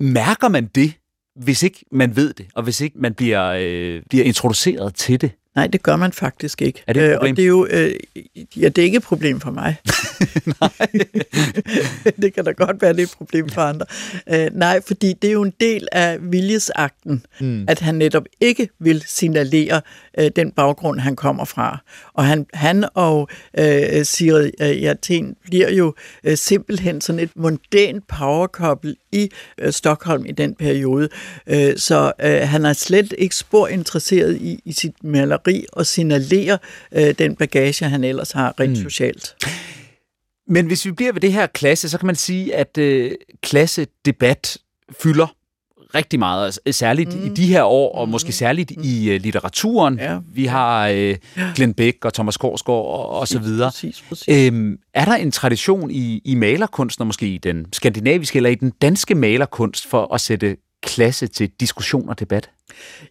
Mærker 0.00 0.48
man 0.48 0.66
det, 0.66 0.92
hvis 1.36 1.62
ikke 1.62 1.84
man 1.90 2.16
ved 2.16 2.34
det, 2.34 2.46
og 2.54 2.62
hvis 2.62 2.80
ikke 2.80 2.98
man 2.98 3.14
bliver, 3.14 3.54
øh, 3.60 4.02
bliver 4.08 4.24
introduceret 4.24 4.94
til 4.94 5.20
det? 5.20 5.30
Nej, 5.56 5.66
det 5.66 5.82
gør 5.82 5.96
man 5.96 6.12
faktisk 6.12 6.62
ikke. 6.62 6.82
Er 6.86 6.92
det 6.92 7.02
et 7.02 7.08
Øh, 7.08 7.16
problem? 7.16 7.32
Og 7.32 7.36
det 7.36 7.42
er 7.42 7.48
jo, 7.48 7.66
øh, 7.70 7.94
ja, 8.56 8.68
det 8.68 8.78
er 8.78 8.82
ikke 8.82 8.96
et 8.96 9.02
problem 9.02 9.40
for 9.40 9.50
mig. 9.50 9.76
det 12.22 12.34
kan 12.34 12.44
da 12.44 12.50
godt 12.50 12.82
være, 12.82 12.92
det 12.92 12.98
er 12.98 13.02
et 13.02 13.14
problem 13.16 13.48
for 13.48 13.60
andre. 13.60 13.86
Øh, 14.30 14.50
nej, 14.52 14.80
fordi 14.86 15.12
det 15.12 15.28
er 15.28 15.32
jo 15.32 15.42
en 15.42 15.52
del 15.60 15.88
af 15.92 16.18
viljesakten, 16.20 17.24
mm. 17.40 17.64
at 17.68 17.80
han 17.80 17.94
netop 17.94 18.24
ikke 18.40 18.68
vil 18.80 19.04
signalere 19.06 19.80
øh, 20.18 20.30
den 20.36 20.50
baggrund, 20.50 21.00
han 21.00 21.16
kommer 21.16 21.44
fra. 21.44 21.78
Og 22.14 22.24
han, 22.24 22.46
han 22.54 22.84
og 22.94 23.28
øh, 23.58 24.04
Sigrid 24.04 24.50
øh, 24.60 24.70
Hjerten 24.70 25.36
bliver 25.44 25.70
jo 25.70 25.94
øh, 26.24 26.36
simpelthen 26.36 27.00
sådan 27.00 27.20
et 27.20 27.30
mondænt 27.36 28.06
power 28.06 28.46
couple 28.46 28.94
i 29.12 29.30
øh, 29.58 29.72
Stockholm 29.72 30.26
i 30.26 30.32
den 30.32 30.54
periode. 30.54 31.08
Øh, 31.46 31.76
så 31.76 32.12
øh, 32.20 32.40
han 32.48 32.64
er 32.64 32.72
slet 32.72 33.14
ikke 33.18 33.36
spor 33.36 33.68
interesseret 33.68 34.36
i, 34.36 34.60
i 34.64 34.72
sit 34.72 35.04
maleri 35.04 35.43
og 35.72 35.86
signalere 35.86 36.58
øh, 36.92 37.14
den 37.18 37.36
bagage, 37.36 37.88
han 37.88 38.04
ellers 38.04 38.32
har 38.32 38.54
rent 38.60 38.78
mm. 38.78 38.82
socialt. 38.90 39.34
Men 40.48 40.66
hvis 40.66 40.86
vi 40.86 40.92
bliver 40.92 41.12
ved 41.12 41.20
det 41.20 41.32
her 41.32 41.46
klasse, 41.46 41.88
så 41.88 41.98
kan 41.98 42.06
man 42.06 42.16
sige, 42.16 42.54
at 42.54 42.78
øh, 42.78 43.12
klassedebat 43.42 44.58
fylder 45.02 45.26
rigtig 45.94 46.18
meget, 46.18 46.44
altså, 46.44 46.60
særligt 46.70 47.20
mm. 47.20 47.26
i 47.26 47.28
de 47.28 47.46
her 47.46 47.62
år, 47.62 47.94
og 47.94 48.08
måske 48.08 48.32
særligt 48.32 48.76
mm. 48.76 48.82
i 48.84 49.10
øh, 49.10 49.20
litteraturen. 49.20 49.98
Ja. 49.98 50.18
Vi 50.32 50.46
har 50.46 50.88
øh, 50.88 51.16
Glenn 51.54 51.74
Beck 51.74 52.04
og 52.04 52.14
Thomas 52.14 52.36
Korsgaard 52.36 52.78
og, 52.78 53.10
og 53.10 53.28
så 53.28 53.38
videre. 53.38 53.70
Præcis, 53.70 54.04
præcis. 54.08 54.28
Øhm, 54.28 54.78
er 54.94 55.04
der 55.04 55.14
en 55.14 55.30
tradition 55.30 55.90
i, 55.90 56.22
i 56.24 56.34
malerkunsten, 56.34 57.02
og 57.02 57.06
måske 57.06 57.26
i 57.26 57.38
den 57.38 57.66
skandinaviske 57.72 58.36
eller 58.36 58.50
i 58.50 58.54
den 58.54 58.72
danske 58.82 59.14
malerkunst, 59.14 59.86
for 59.86 60.14
at 60.14 60.20
sætte 60.20 60.56
klasse 60.84 61.26
til 61.26 61.50
diskussion 61.60 62.08
og 62.08 62.20
debat? 62.20 62.50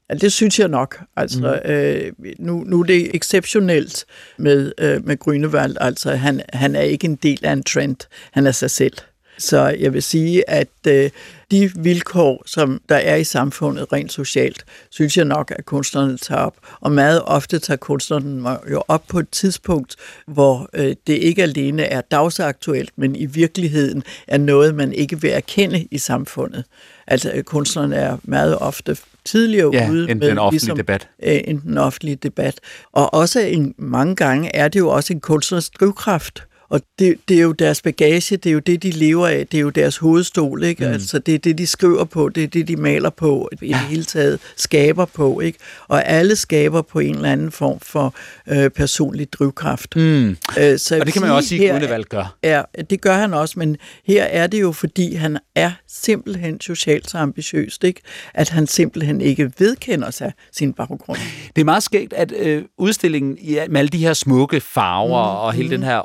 Ja, 0.10 0.16
det 0.16 0.32
synes 0.32 0.60
jeg 0.60 0.68
nok. 0.68 1.02
Altså, 1.16 1.62
mm. 1.66 1.72
øh, 1.72 2.12
nu, 2.40 2.64
nu 2.66 2.80
er 2.80 2.84
det 2.84 3.16
exceptionelt 3.16 4.06
med, 4.38 4.72
øh, 4.78 5.06
med 5.06 5.18
Grønevald. 5.18 5.78
Altså, 5.80 6.16
han, 6.16 6.42
han 6.54 6.76
er 6.76 6.82
ikke 6.82 7.06
en 7.06 7.16
del 7.16 7.46
af 7.46 7.52
en 7.52 7.64
trend. 7.64 7.98
Han 8.32 8.48
er 8.48 8.52
sig 8.52 8.72
selv. 8.72 8.94
Så 9.38 9.76
jeg 9.80 9.94
vil 9.94 10.04
sige, 10.04 10.50
at 10.50 10.68
øh, 10.88 11.10
de 11.54 11.72
vilkår, 11.76 12.44
som 12.46 12.82
der 12.90 12.96
er 12.96 13.16
i 13.16 13.24
samfundet 13.24 13.94
rent 13.94 14.12
socialt, 14.12 14.66
synes 14.90 15.18
jeg 15.18 15.26
nok, 15.26 15.54
at 15.56 15.66
kunstnerne 15.66 16.18
tager 16.18 16.42
op. 16.42 16.56
Og 16.80 16.92
meget 16.92 17.22
ofte 17.26 17.60
tager 17.60 17.78
kunstnerne 17.78 18.58
jo 18.72 18.84
op 18.88 19.04
på 19.08 19.20
et 19.20 19.30
tidspunkt, 19.30 19.96
hvor 20.28 20.70
øh, 20.74 20.96
det 21.08 21.14
ikke 21.14 21.44
alene 21.44 21.84
er 21.84 22.02
dagsaktuelt, 22.02 22.90
men 22.96 23.16
i 23.16 23.26
virkeligheden 23.26 24.04
er 24.28 24.38
noget, 24.38 24.76
man 24.76 24.94
ikke 24.94 25.22
vil 25.22 25.32
erkende 25.32 25.88
i 25.92 25.98
samfundet. 25.98 26.64
Altså, 27.08 27.32
øh, 27.36 27.44
kunstnerne 27.44 27.96
er 27.96 28.18
meget 28.24 28.58
ofte 28.60 28.98
tidligere 29.26 29.70
Ja, 29.74 29.90
ude 29.90 30.10
end 30.10 30.20
med 30.20 30.28
den 30.30 30.38
offentlige 30.38 30.62
ligesom, 30.62 30.78
debat. 30.78 31.08
øh, 31.24 31.42
end 31.46 31.62
den 31.62 31.78
offentlige 31.78 32.16
debat. 32.16 32.60
Og 32.92 33.14
også 33.14 33.40
en, 33.40 33.76
mange 33.78 34.16
gange 34.16 34.56
er 34.56 34.68
det 34.68 34.80
jo 34.80 34.90
også 34.90 35.14
en 35.14 35.20
kunstners 35.20 35.70
drivkraft. 35.70 36.44
Og 36.70 36.82
det, 37.00 37.18
det 37.28 37.38
er 37.38 37.42
jo 37.42 37.52
deres 37.52 37.82
bagage, 37.82 38.38
det 38.38 38.46
er 38.46 38.54
jo 38.54 38.60
det, 38.60 38.84
de 38.84 38.92
lever 38.92 39.28
af, 39.28 39.48
det 39.48 39.58
er 39.58 39.62
jo 39.62 39.70
deres 39.70 39.98
hovedstol, 39.98 40.64
ikke? 40.64 40.86
Mm. 40.86 40.94
Altså, 40.94 41.20
det 41.20 41.36
er 41.36 41.40
det, 41.40 41.58
de 41.58 41.68
skriver 41.68 42.04
på, 42.04 42.30
det 42.30 42.44
er 42.44 42.48
det, 42.48 42.68
de 42.68 42.76
maler 42.76 43.10
på, 43.10 43.50
i 43.62 43.68
det 43.68 43.76
hele 43.76 44.04
taget 44.04 44.40
skaber 44.56 45.06
på, 45.06 45.40
ikke? 45.40 45.60
Og 45.88 46.08
alle 46.08 46.36
skaber 46.36 46.82
på 46.82 47.00
en 47.00 47.16
eller 47.16 47.32
anden 47.32 47.52
form 47.52 47.80
for 47.80 48.16
øh, 48.48 48.70
personlig 48.70 49.34
drivkraft. 49.34 49.96
Mm. 49.96 50.30
Øh, 50.30 50.78
så 50.78 50.98
Og 51.00 51.06
det 51.06 51.14
kan 51.14 51.22
man 51.22 51.32
jo 51.32 51.36
også 51.36 51.50
sige, 51.50 51.62
at 51.62 51.66
her 51.66 51.74
Grønevald 51.74 52.04
gør. 52.04 52.36
er, 52.44 52.64
det 52.90 53.02
gør 53.02 53.18
han 53.18 53.34
også, 53.34 53.60
men 53.60 53.78
her 54.08 54.24
er 54.24 54.48
det 54.48 54.62
jo, 54.62 54.72
fordi 54.72 55.16
han 55.16 55.38
er 55.56 55.72
simpelthen 55.88 56.62
socialt 56.62 57.10
så 57.10 57.18
ambitiøst, 57.18 57.84
ikke? 57.84 58.02
at 58.34 58.50
han 58.50 58.68
simpelthen 58.68 59.22
ikke 59.22 59.52
vedkender 59.58 60.12
sig 60.12 60.34
sin 60.52 60.74
baggrund. 60.74 61.20
Det 61.56 61.62
er 61.62 61.66
meget 61.66 61.84
skægt, 61.84 62.14
at 62.14 62.32
øh, 62.32 62.64
udstillingen 62.78 63.38
ja, 63.38 63.66
med 63.70 63.80
alle 63.80 63.90
de 63.90 63.98
her 63.98 64.14
smukke 64.14 64.62
farver 64.62 65.34
mm. 65.34 65.46
og 65.46 65.54
hele 65.54 65.70
den 65.70 65.84
her 65.84 65.98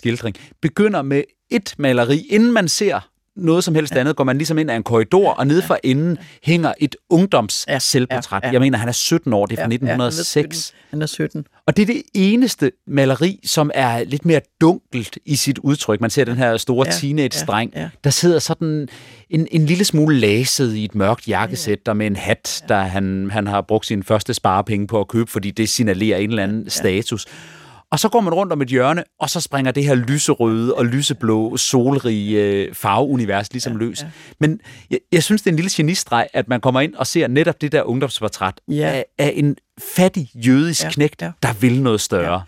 overklasseskildring 0.00 0.36
begynder 0.60 1.02
med 1.02 1.22
et 1.50 1.74
maleri. 1.78 2.26
Inden 2.30 2.52
man 2.52 2.68
ser 2.68 3.00
noget 3.36 3.64
som 3.64 3.74
helst 3.74 3.94
ja. 3.94 4.00
andet, 4.00 4.16
går 4.16 4.24
man 4.24 4.36
ligesom 4.38 4.58
ind 4.58 4.70
ad 4.70 4.76
en 4.76 4.82
korridor, 4.82 5.30
og 5.32 5.46
nede 5.46 5.62
for 5.62 5.78
enden 5.82 6.18
hænger 6.42 6.72
et 6.80 6.96
ungdoms 7.10 7.64
Ja, 7.68 7.78
selvportræt. 7.78 8.42
ja, 8.42 8.48
ja. 8.48 8.52
Jeg 8.52 8.60
mener, 8.60 8.78
han 8.78 8.88
er 8.88 8.92
17 8.92 9.32
år, 9.32 9.46
det 9.46 9.58
er 9.58 9.62
fra 9.62 9.68
Ja, 9.70 9.78
ja, 9.82 9.86
han 9.92 10.00
er 10.00 10.06
1906. 10.06 10.56
17. 10.58 10.76
Han 10.90 11.02
er 11.02 11.06
17. 11.06 11.44
Og 11.66 11.76
det 11.76 11.82
er 11.82 11.86
det 11.86 12.02
eneste 12.14 12.72
maleri, 12.86 13.40
som 13.46 13.70
er 13.74 14.04
lidt 14.04 14.24
mere 14.24 14.40
dunkelt 14.60 15.18
i 15.26 15.36
sit 15.36 15.58
udtryk. 15.58 16.00
Man 16.00 16.10
ser 16.10 16.24
den 16.24 16.36
her 16.36 16.56
store 16.56 16.86
Ja, 16.86 16.92
teenage-dreng, 16.92 17.72
ja, 17.74 17.80
ja. 17.80 17.88
der 18.04 18.10
sidder 18.10 18.38
sådan 18.38 18.88
en, 19.30 19.48
en 19.50 19.66
lille 19.66 19.84
smule 19.84 20.18
laset 20.18 20.74
i 20.74 20.84
et 20.84 20.94
mørkt 20.94 21.28
jakkesæt, 21.28 21.86
der 21.86 21.92
med 21.92 22.06
en 22.06 22.16
hat, 22.16 22.64
der 22.68 22.78
han, 22.80 23.30
han 23.32 23.46
har 23.46 23.60
brugt 23.60 23.86
sine 23.86 24.02
første 24.02 24.34
sparepenge 24.34 24.86
på 24.86 25.00
at 25.00 25.08
købe, 25.08 25.30
fordi 25.30 25.50
det 25.50 25.68
signalerer 25.68 26.18
en 26.18 26.30
eller 26.30 26.42
anden 26.42 26.70
status. 26.70 27.26
Og 27.92 27.98
så 27.98 28.08
går 28.08 28.20
man 28.20 28.34
rundt 28.34 28.52
om 28.52 28.62
et 28.62 28.68
hjørne, 28.68 29.04
og 29.20 29.30
så 29.30 29.40
springer 29.40 29.72
det 29.72 29.84
her 29.84 29.94
lyserøde 29.94 30.74
og 30.74 30.86
lyseblå, 30.86 31.56
solrige 31.56 32.42
øh, 32.44 32.74
farveunivers 32.74 33.52
ligesom 33.52 33.72
ja, 33.72 33.78
løs. 33.78 34.02
Ja. 34.02 34.06
Men 34.40 34.60
jeg, 34.90 34.98
jeg 35.12 35.22
synes, 35.22 35.42
det 35.42 35.46
er 35.46 35.52
en 35.52 35.56
lille 35.56 35.70
genistreg, 35.74 36.26
at 36.32 36.48
man 36.48 36.60
kommer 36.60 36.80
ind 36.80 36.94
og 36.94 37.06
ser 37.06 37.28
netop 37.28 37.60
det 37.60 37.72
der 37.72 37.82
ungdomsportræt 37.82 38.54
Ja. 38.68 38.88
af, 38.92 39.04
af 39.18 39.32
en 39.36 39.56
fattig 39.96 40.30
jødisk 40.34 40.84
Ja, 40.84 40.90
knægt, 40.90 41.22
ja. 41.22 41.30
der 41.42 41.52
vil 41.52 41.82
noget 41.82 42.00
større. 42.00 42.32
Ja. 42.34 42.40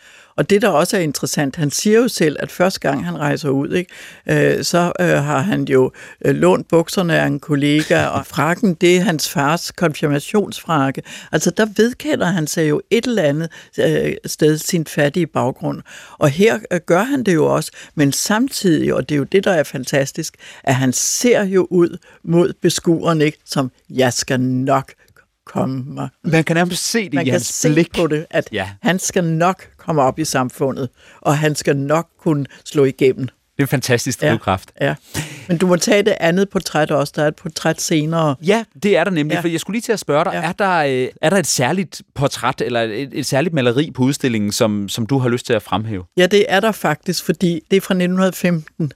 Og 0.42 0.50
det, 0.50 0.62
der 0.62 0.68
også 0.68 0.96
er 0.96 1.00
interessant, 1.00 1.56
han 1.56 1.70
siger 1.70 1.98
jo 1.98 2.08
selv, 2.08 2.36
at 2.40 2.50
første 2.52 2.80
gang 2.80 3.04
han 3.04 3.18
rejser 3.18 3.48
ud, 3.48 3.70
ikke, 3.70 3.92
øh, 4.26 4.64
så 4.64 4.92
øh, 5.00 5.06
har 5.06 5.38
han 5.38 5.64
jo 5.64 5.92
øh, 6.24 6.34
lånt 6.34 6.68
bukserne 6.68 7.18
af 7.18 7.26
en 7.26 7.40
kollega, 7.40 8.06
og 8.16 8.26
frakken, 8.26 8.74
det 8.74 8.96
er 8.96 9.00
hans 9.00 9.28
fars 9.28 9.70
konfirmationsfrakke. 9.70 11.02
Altså, 11.32 11.50
der 11.50 11.66
vedkender 11.76 12.26
han 12.26 12.46
sig 12.46 12.68
jo 12.68 12.80
et 12.90 13.06
eller 13.06 13.22
andet 13.22 13.50
øh, 13.78 14.14
sted 14.26 14.58
sin 14.58 14.86
fattige 14.86 15.26
baggrund. 15.26 15.82
Og 16.18 16.28
her 16.28 16.58
øh, 16.72 16.80
gør 16.86 17.02
han 17.02 17.24
det 17.24 17.34
jo 17.34 17.54
også, 17.54 17.72
men 17.94 18.12
samtidig, 18.12 18.94
og 18.94 19.08
det 19.08 19.14
er 19.14 19.18
jo 19.18 19.24
det, 19.24 19.44
der 19.44 19.52
er 19.52 19.62
fantastisk, 19.62 20.34
at 20.64 20.74
han 20.74 20.92
ser 20.92 21.44
jo 21.44 21.66
ud 21.70 21.98
mod 22.22 22.52
beskueren, 22.62 23.20
ikke, 23.20 23.38
som, 23.44 23.70
jeg 23.90 24.12
skal 24.12 24.40
nok 24.40 24.92
komme 25.46 26.08
Man 26.24 26.44
kan 26.44 26.56
nærmest 26.56 26.86
se 26.90 27.04
det 27.04 27.14
man 27.14 27.22
i 27.22 27.24
kan 27.24 27.32
hans 27.32 27.46
se 27.46 27.72
blik. 27.72 27.92
på 27.96 28.06
det, 28.06 28.26
at 28.30 28.48
Ja. 28.52 28.56
ja. 28.56 28.68
han 28.82 28.98
skal 28.98 29.24
nok 29.24 29.64
komme 29.76 30.02
op 30.02 30.18
i 30.18 30.24
samfundet, 30.24 30.88
og 31.20 31.38
han 31.38 31.54
skal 31.54 31.76
nok 31.76 32.08
kunne 32.20 32.46
slå 32.64 32.84
igennem. 32.84 33.26
Det 33.26 33.58
er 33.58 33.62
en 33.62 33.68
fantastisk 33.68 34.22
Ja. 34.22 34.28
drivkraft. 34.30 34.72
Ja. 34.80 34.94
Men 35.48 35.58
du 35.58 35.66
må 35.66 35.76
tage 35.76 36.02
det 36.02 36.14
andet 36.20 36.48
portræt 36.48 36.90
også. 36.90 37.12
Der 37.16 37.22
er 37.22 37.28
et 37.28 37.36
portræt 37.36 37.80
senere. 37.80 38.34
Ja, 38.46 38.64
det 38.82 38.96
er 38.96 39.04
der 39.04 39.10
nemlig, 39.10 39.32
ja. 39.32 39.36
Ja. 39.38 39.40
for 39.42 39.48
jeg 39.48 39.60
skulle 39.60 39.74
lige 39.74 39.82
til 39.82 39.92
at 39.92 39.98
spørge 40.00 40.24
dig, 40.24 40.30
ja. 40.32 40.40
Ja. 40.40 40.48
er, 40.48 40.52
der, 40.52 41.02
øh, 41.04 41.08
er 41.22 41.30
der 41.30 41.36
et 41.36 41.46
særligt 41.46 42.02
portræt 42.14 42.60
eller 42.60 42.80
et, 42.82 43.08
et 43.12 43.26
særligt 43.26 43.54
maleri 43.54 43.90
på 43.90 44.02
udstillingen, 44.02 44.52
som, 44.52 44.88
som 44.88 45.06
du 45.06 45.18
har 45.18 45.28
lyst 45.28 45.46
til 45.46 45.52
at 45.52 45.62
fremhæve? 45.62 46.04
Ja, 46.16 46.26
det 46.26 46.46
er 46.48 46.60
der 46.60 46.72
faktisk, 46.72 47.24
fordi 47.24 47.60
det 47.70 47.76
er 47.76 47.80
fra 47.80 47.94
1915, 47.94 48.92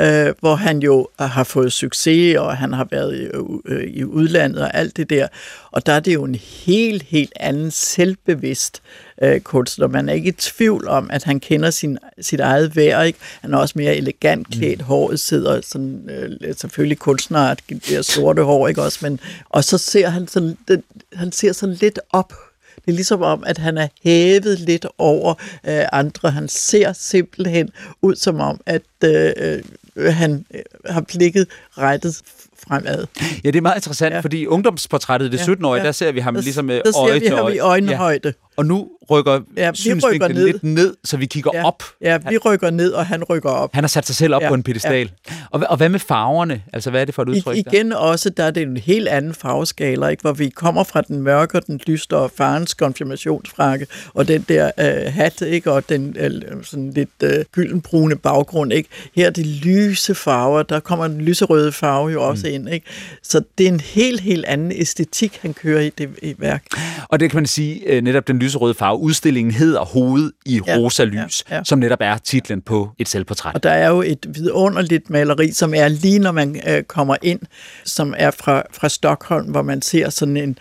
øh, 0.00 0.34
hvor 0.40 0.54
han 0.54 0.78
jo 0.78 1.08
har 1.18 1.44
fået 1.44 1.72
succes, 1.72 2.36
og 2.36 2.56
han 2.56 2.72
har 2.72 2.88
været 2.90 3.16
i, 3.16 3.28
øh, 3.64 3.84
i 3.84 4.04
udlandet 4.04 4.62
og 4.62 4.74
alt 4.74 4.96
det 4.96 5.10
der. 5.10 5.28
Og 5.70 5.86
der 5.86 5.92
er 5.92 6.00
det 6.00 6.14
jo 6.14 6.24
en 6.24 6.34
helt, 6.34 7.02
helt 7.02 7.32
anden 7.40 7.70
selvbevidst 7.70 8.82
øh, 9.22 9.40
kunstner. 9.40 9.86
Man 9.86 10.08
er 10.08 10.12
ikke 10.12 10.28
i 10.28 10.32
tvivl 10.32 10.88
om, 10.88 11.10
at 11.10 11.24
han 11.24 11.40
kender 11.40 11.70
sin, 11.70 11.98
sit 12.20 12.40
eget 12.40 12.76
værd. 12.76 13.06
Ikke? 13.06 13.18
Han 13.40 13.54
er 13.54 13.58
også 13.58 13.74
mere 13.76 13.96
elegant 13.96 14.48
klædt. 14.48 14.82
Håret 14.82 15.20
sidder 15.20 15.60
sådan, 15.60 16.10
øh, 16.10 16.54
selvfølgelig 16.56 16.98
kunstner, 16.98 17.54
det 17.70 18.06
sorte 18.06 18.42
hår, 18.42 18.68
ikke 18.68 18.82
også? 18.82 18.98
Men, 19.02 19.20
og 19.48 19.64
så 19.64 19.78
ser 19.78 20.08
han 20.08 20.28
sådan, 20.28 20.56
det, 20.68 20.82
han 21.12 21.32
ser 21.32 21.52
sådan 21.52 21.74
lidt 21.74 22.00
op 22.10 22.32
det 22.76 22.92
er 22.92 22.96
ligesom 22.96 23.22
om, 23.22 23.44
at 23.46 23.58
han 23.58 23.78
er 23.78 23.88
hævet 24.02 24.60
lidt 24.60 24.86
over 24.98 25.34
øh, 25.68 25.84
andre. 25.92 26.30
Han 26.30 26.48
ser 26.48 26.92
simpelthen 26.92 27.70
ud 28.02 28.16
som 28.16 28.40
om, 28.40 28.60
at 28.66 28.82
øh, 29.04 29.62
øh, 29.96 30.14
han 30.14 30.46
øh, 30.54 30.62
har 30.90 31.00
blikket 31.00 31.46
rettet 31.78 32.20
fremad. 32.68 33.06
Ja, 33.44 33.50
det 33.50 33.56
er 33.56 33.60
meget 33.62 33.76
interessant, 33.76 34.14
ja. 34.14 34.20
fordi 34.20 34.46
ungdomsportrættet, 34.46 35.32
det 35.32 35.38
17-årige, 35.40 35.80
ja. 35.80 35.86
der 35.86 35.92
ser 35.92 36.12
vi 36.12 36.20
ham 36.20 36.34
der, 36.34 36.42
ligesom 36.42 36.68
der 36.68 36.74
øje 37.00 37.12
ser 37.12 37.14
vi 37.20 37.26
til 37.26 37.32
øje. 37.32 37.54
i 37.54 37.58
øjenhøjde. 37.58 38.28
Ja. 38.28 38.32
Og 38.56 38.66
nu 38.66 38.88
rykker 39.10 39.40
Ja, 39.56 39.70
vi 39.84 39.94
rykker 40.04 40.28
ned. 40.28 40.46
lidt 40.46 40.62
ned, 40.64 40.96
så 41.04 41.16
vi 41.16 41.26
kigger 41.26 41.50
Ja. 41.54 41.66
op. 41.66 41.82
Ja, 42.00 42.18
vi 42.28 42.38
rykker 42.38 42.70
ned, 42.70 42.90
og 42.92 43.06
han 43.06 43.24
rykker 43.24 43.50
op. 43.50 43.70
Han 43.74 43.84
har 43.84 43.88
sat 43.88 44.06
sig 44.06 44.16
selv 44.16 44.34
op 44.34 44.42
Ja, 44.42 44.48
på 44.48 44.54
en 44.54 44.62
pedestal. 44.62 45.10
Og, 45.50 45.60
hva- 45.60 45.66
og 45.66 45.76
hvad 45.76 45.88
med 45.88 46.00
farverne? 46.00 46.62
Altså, 46.72 46.90
hvad 46.90 47.00
er 47.00 47.04
det 47.04 47.14
for 47.14 47.22
et 47.22 47.28
I, 47.28 47.30
udtryk? 47.30 47.54
der? 47.64 47.72
igen 47.72 47.92
også, 47.92 48.30
der 48.30 48.44
er 48.44 48.50
det 48.50 48.62
en 48.62 48.76
helt 48.76 49.08
anden 49.08 49.34
farveskala, 49.34 50.06
ikke? 50.08 50.20
hvor 50.20 50.32
vi 50.32 50.48
kommer 50.48 50.84
fra 50.84 51.00
den 51.00 51.20
mørke 51.20 51.58
og 51.58 51.66
den 51.66 51.80
lystre 51.86 52.16
og 52.16 52.30
farens 52.36 52.74
konfirmationsfrakke, 52.74 53.86
og 54.14 54.28
den 54.28 54.44
der 54.48 54.70
øh, 54.78 55.12
hat, 55.12 55.40
ikke? 55.40 55.72
og 55.72 55.88
den 55.88 56.16
øh, 56.18 56.30
sådan 56.62 56.90
lidt 56.90 57.10
øh, 57.22 57.44
gyldenbrune 57.52 58.16
baggrund. 58.16 58.72
Ikke? 58.72 58.88
Her 59.14 59.26
er 59.26 59.30
det 59.30 59.46
lyse 59.46 60.14
farver, 60.14 60.62
der 60.62 60.75
kommer 60.80 61.08
den 61.08 61.20
lyserøde 61.20 61.72
farve 61.72 62.08
jo 62.08 62.22
også 62.28 62.46
mm. 62.46 62.54
ind. 62.54 62.68
Ikke? 62.68 62.86
Så 63.22 63.42
det 63.58 63.64
er 63.64 63.68
en 63.72 63.80
helt, 63.80 64.20
helt 64.20 64.44
anden 64.44 64.72
æstetik, 64.72 65.38
han 65.42 65.54
kører 65.54 65.80
i 65.80 65.90
det 65.98 66.08
i 66.22 66.34
værk. 66.38 66.64
Og 67.08 67.20
det 67.20 67.30
kan 67.30 67.36
man 67.36 67.46
sige, 67.46 67.80
øh, 67.92 68.02
netop 68.02 68.28
den 68.28 68.38
lyserøde 68.38 68.74
farve. 68.74 68.98
Udstillingen 68.98 69.54
hedder 69.54 69.80
Hoved 69.84 70.32
i 70.46 70.60
Ja, 70.66 70.76
rosa 70.76 71.04
lys, 71.04 71.44
ja, 71.50 71.56
ja. 71.56 71.64
som 71.64 71.78
netop 71.78 71.98
er 72.00 72.18
titlen 72.18 72.62
på 72.62 72.90
et 72.98 73.08
selvportræt. 73.08 73.54
Og 73.54 73.62
der 73.62 73.70
er 73.70 73.88
jo 73.88 74.02
et 74.02 74.26
vidunderligt 74.34 75.10
maleri, 75.10 75.52
som 75.52 75.74
er 75.74 75.88
lige 75.88 76.18
når 76.18 76.32
man 76.32 76.60
øh, 76.68 76.82
kommer 76.82 77.16
ind, 77.22 77.40
som 77.84 78.14
er 78.16 78.30
fra, 78.30 78.62
fra 78.72 78.88
Stockholm, 78.88 79.46
hvor 79.50 79.62
man 79.62 79.82
ser 79.82 80.10
sådan 80.10 80.36
en, 80.36 80.58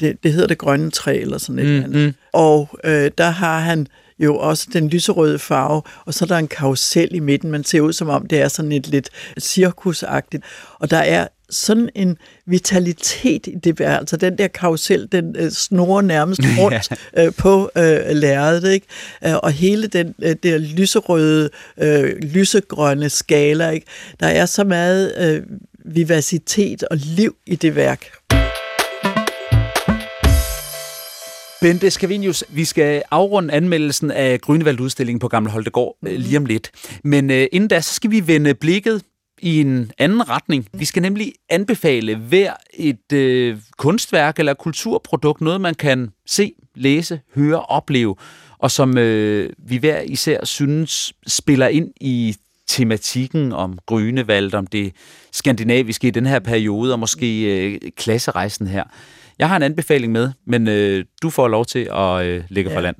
det, 0.00 0.16
det 0.22 0.32
hedder 0.32 0.46
det 0.46 0.58
grønne 0.58 0.90
træ 0.90 1.18
eller 1.20 1.38
sådan 1.38 1.58
et 1.58 1.64
Mm, 1.66 1.72
mm, 1.72 1.84
andet. 1.84 2.06
mm. 2.06 2.14
Og 2.32 2.78
øh, 2.84 3.10
der 3.18 3.30
har 3.30 3.58
han 3.58 3.86
jo 4.18 4.36
også 4.36 4.66
den 4.72 4.88
lyserøde 4.88 5.38
farve, 5.38 5.82
og 6.04 6.14
så 6.14 6.24
er 6.24 6.26
der 6.26 6.36
en 6.36 6.48
karusel 6.48 7.14
i 7.14 7.20
midten. 7.20 7.50
Man 7.50 7.64
ser 7.64 7.80
ud 7.80 7.92
som 7.92 8.08
om, 8.08 8.26
det 8.26 8.40
er 8.40 8.48
sådan 8.48 8.72
et 8.72 8.88
lidt 8.88 9.10
cirkusagtigt. 9.38 10.44
Og 10.78 10.90
der 10.90 10.98
er 10.98 11.26
sådan 11.50 11.88
en 11.94 12.16
vitalitet 12.46 13.46
i 13.46 13.54
det 13.64 13.80
værd. 13.80 13.98
Altså 13.98 14.16
den 14.16 14.38
der 14.38 14.48
karusel, 14.48 15.08
den 15.12 15.36
øh, 15.38 15.50
snorer 15.50 16.02
nærmest 16.02 16.40
rundt 16.58 16.92
øh, 17.16 17.32
på 17.38 17.70
øh, 17.76 18.00
lærredet, 18.10 18.72
ikke? 18.72 18.86
Øh, 19.26 19.36
og 19.36 19.52
hele 19.52 19.86
den 19.86 20.14
øh, 20.22 20.36
der 20.42 20.58
lyserøde, 20.58 21.50
øh, 21.78 22.16
lysegrønne 22.22 23.10
skala, 23.10 23.70
ikke? 23.70 23.86
Der 24.20 24.26
er 24.26 24.46
så 24.46 24.64
meget 24.64 25.14
øh, 25.18 25.42
vivacitet 25.84 26.82
og 26.82 26.96
liv 26.96 27.36
i 27.46 27.56
det 27.56 27.76
værk. 27.76 28.10
Bente 31.60 31.90
Scavenius, 31.90 32.44
vi 32.48 32.64
skal 32.64 33.02
afrunde 33.10 33.54
anmeldelsen 33.54 34.10
af 34.10 34.40
Grønevald-udstillingen 34.40 35.18
på 35.18 35.28
Gamle 35.28 35.50
Holtegård 35.50 35.96
mm. 36.02 36.08
lige 36.10 36.36
om 36.38 36.46
lidt. 36.46 36.70
Men 37.04 37.30
øh, 37.30 37.46
inden 37.52 37.68
da, 37.68 37.80
så 37.80 37.94
skal 37.94 38.10
vi 38.10 38.26
vende 38.26 38.54
blikket 38.54 39.02
i 39.42 39.60
en 39.60 39.92
anden 39.98 40.28
retning. 40.28 40.66
Vi 40.72 40.84
skal 40.84 41.02
nemlig 41.02 41.32
anbefale 41.48 42.16
hver 42.16 42.52
et 42.74 43.12
øh, 43.12 43.56
kunstværk 43.78 44.38
eller 44.38 44.54
kulturprodukt, 44.54 45.40
noget 45.40 45.60
man 45.60 45.74
kan 45.74 46.10
se, 46.26 46.52
læse, 46.74 47.20
høre, 47.34 47.62
opleve, 47.62 48.16
og 48.58 48.70
som 48.70 48.98
øh, 48.98 49.50
vi 49.58 49.76
hver 49.76 50.00
især 50.00 50.44
synes 50.44 51.12
spiller 51.26 51.68
ind 51.68 51.90
i 52.00 52.36
tematikken 52.68 53.52
om 53.52 53.78
Grønevald, 53.86 54.54
om 54.54 54.66
det 54.66 54.92
skandinaviske 55.32 56.08
i 56.08 56.10
den 56.10 56.26
her 56.26 56.38
periode, 56.38 56.92
og 56.92 56.98
måske 56.98 57.42
øh, 57.42 57.80
klasserejsen 57.96 58.66
her. 58.66 58.84
Jeg 59.38 59.48
har 59.48 59.56
en 59.56 59.62
anbefaling 59.62 60.12
med, 60.12 60.30
men 60.46 60.68
øh, 60.68 61.04
du 61.22 61.30
får 61.30 61.48
lov 61.48 61.64
til 61.66 61.88
at 61.92 62.24
øh, 62.26 62.44
lægge 62.48 62.70
ja. 62.70 62.76
for 62.76 62.80
land. 62.80 62.96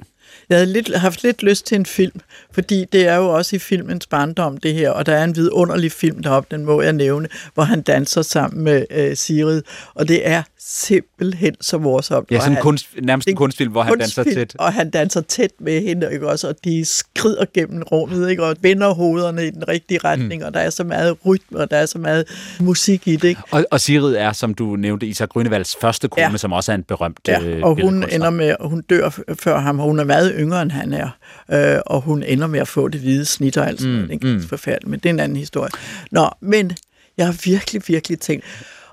Jeg 0.49 0.59
havde 0.59 0.73
lidt, 0.73 0.97
haft 0.97 1.23
lidt 1.23 1.43
lyst 1.43 1.67
til 1.67 1.75
en 1.75 1.87
film, 1.87 2.21
fordi 2.53 2.85
det 2.93 3.09
er 3.09 3.17
jo 3.17 3.29
også 3.29 3.57
i 3.57 3.59
filmens 3.59 4.07
barndom, 4.07 4.57
det 4.57 4.75
her, 4.75 4.91
og 4.91 5.07
der 5.07 5.15
er 5.15 5.25
en 5.25 5.37
vidunderlig 5.37 5.93
film 5.93 6.23
deroppe, 6.23 6.57
den 6.57 6.65
må 6.65 6.83
jeg 6.83 6.93
nævne, 6.93 7.29
hvor 7.55 7.63
han 7.63 7.83
danser 7.83 8.23
sammen 8.23 8.65
med 8.65 8.87
øh, 8.91 9.17
Sigrid, 9.17 9.63
og 9.95 10.09
det 10.09 10.29
er 10.29 10.43
simpelthen 10.61 11.55
så 11.61 11.79
morsomt. 11.79 12.31
Ja, 12.31 12.41
sådan 12.41 12.53
en 12.53 12.63
kunst, 12.63 12.89
nærmest 13.03 13.29
en 13.29 13.37
kunstfilm, 13.37 13.73
hvor 13.73 13.83
han 13.83 13.99
danser 13.99 14.25
tæt. 14.25 14.57
Og 14.59 14.73
han 14.73 14.91
danser 14.91 15.21
tæt 15.21 15.51
med 15.61 15.83
hende, 15.83 16.09
ikke 16.13 16.29
også? 16.29 16.49
Og 16.49 16.55
de 16.65 16.85
skrider 16.85 17.45
gennem 17.55 17.83
rummet, 17.83 18.31
ikke? 18.31 18.45
Og 18.45 18.57
vender 18.61 18.95
hovederne 18.95 19.47
i 19.47 19.51
den 19.51 19.69
rigtige 19.69 20.01
retning, 20.05 20.43
mm. 20.43 20.47
og 20.47 20.55
der 20.55 20.61
er 20.61 20.71
så 20.71 20.85
meget 20.85 21.17
rytme, 21.27 21.59
og 21.59 21.71
der 21.71 21.77
er 21.77 21.87
så 21.87 21.99
meget 21.99 22.25
musik 22.61 23.09
i 23.09 23.17
det, 23.17 23.29
ikke? 23.29 23.41
Og, 23.51 23.65
og 23.71 23.81
Sigrid 23.81 24.15
er, 24.15 24.33
som 24.33 24.55
du 24.55 24.77
nævnte, 24.77 25.07
Isak 25.07 25.29
Grønevalds 25.29 25.77
første 25.81 26.09
kone, 26.09 26.31
ja. 26.31 26.37
Som 26.37 26.53
også 26.53 26.73
er 26.73 26.77
en 26.77 26.83
berømt 26.83 27.19
Ja, 27.29 27.43
øh, 27.43 27.63
og 27.63 27.79
hun 27.83 28.05
ender 28.13 28.31
med, 28.31 28.55
hun 28.61 28.83
dør 28.91 29.19
før 29.39 29.59
ham, 29.59 29.81
og 29.81 29.87
hun 29.87 29.99
er 29.99 30.05
meget 30.19 30.35
yngre, 30.39 30.63
end 30.63 30.71
han 30.71 30.93
er, 30.93 31.09
øh, 31.51 31.81
og 31.87 32.01
hun 32.01 32.23
ender 32.23 32.47
med 32.47 32.61
at 32.61 32.69
få 32.69 32.89
det 32.89 33.01
hvide 33.01 33.25
snit 33.25 33.57
og 33.57 33.67
alt 33.69 33.81
sådan 33.81 33.95
noget. 33.95 34.11
Det 34.23 34.31
er 34.31 34.35
mm. 34.35 34.43
forfærdeligt, 34.43 34.91
men 34.91 35.01
det 35.01 35.07
er 35.07 35.11
en 35.11 35.21
anden 35.21 35.37
historie. 35.37 35.71
Nå, 36.11 36.31
men 36.41 36.73
jeg 37.17 37.27
har 37.27 37.37
virkelig, 37.45 37.83
virkelig 37.87 38.21
tænkt, 38.21 38.45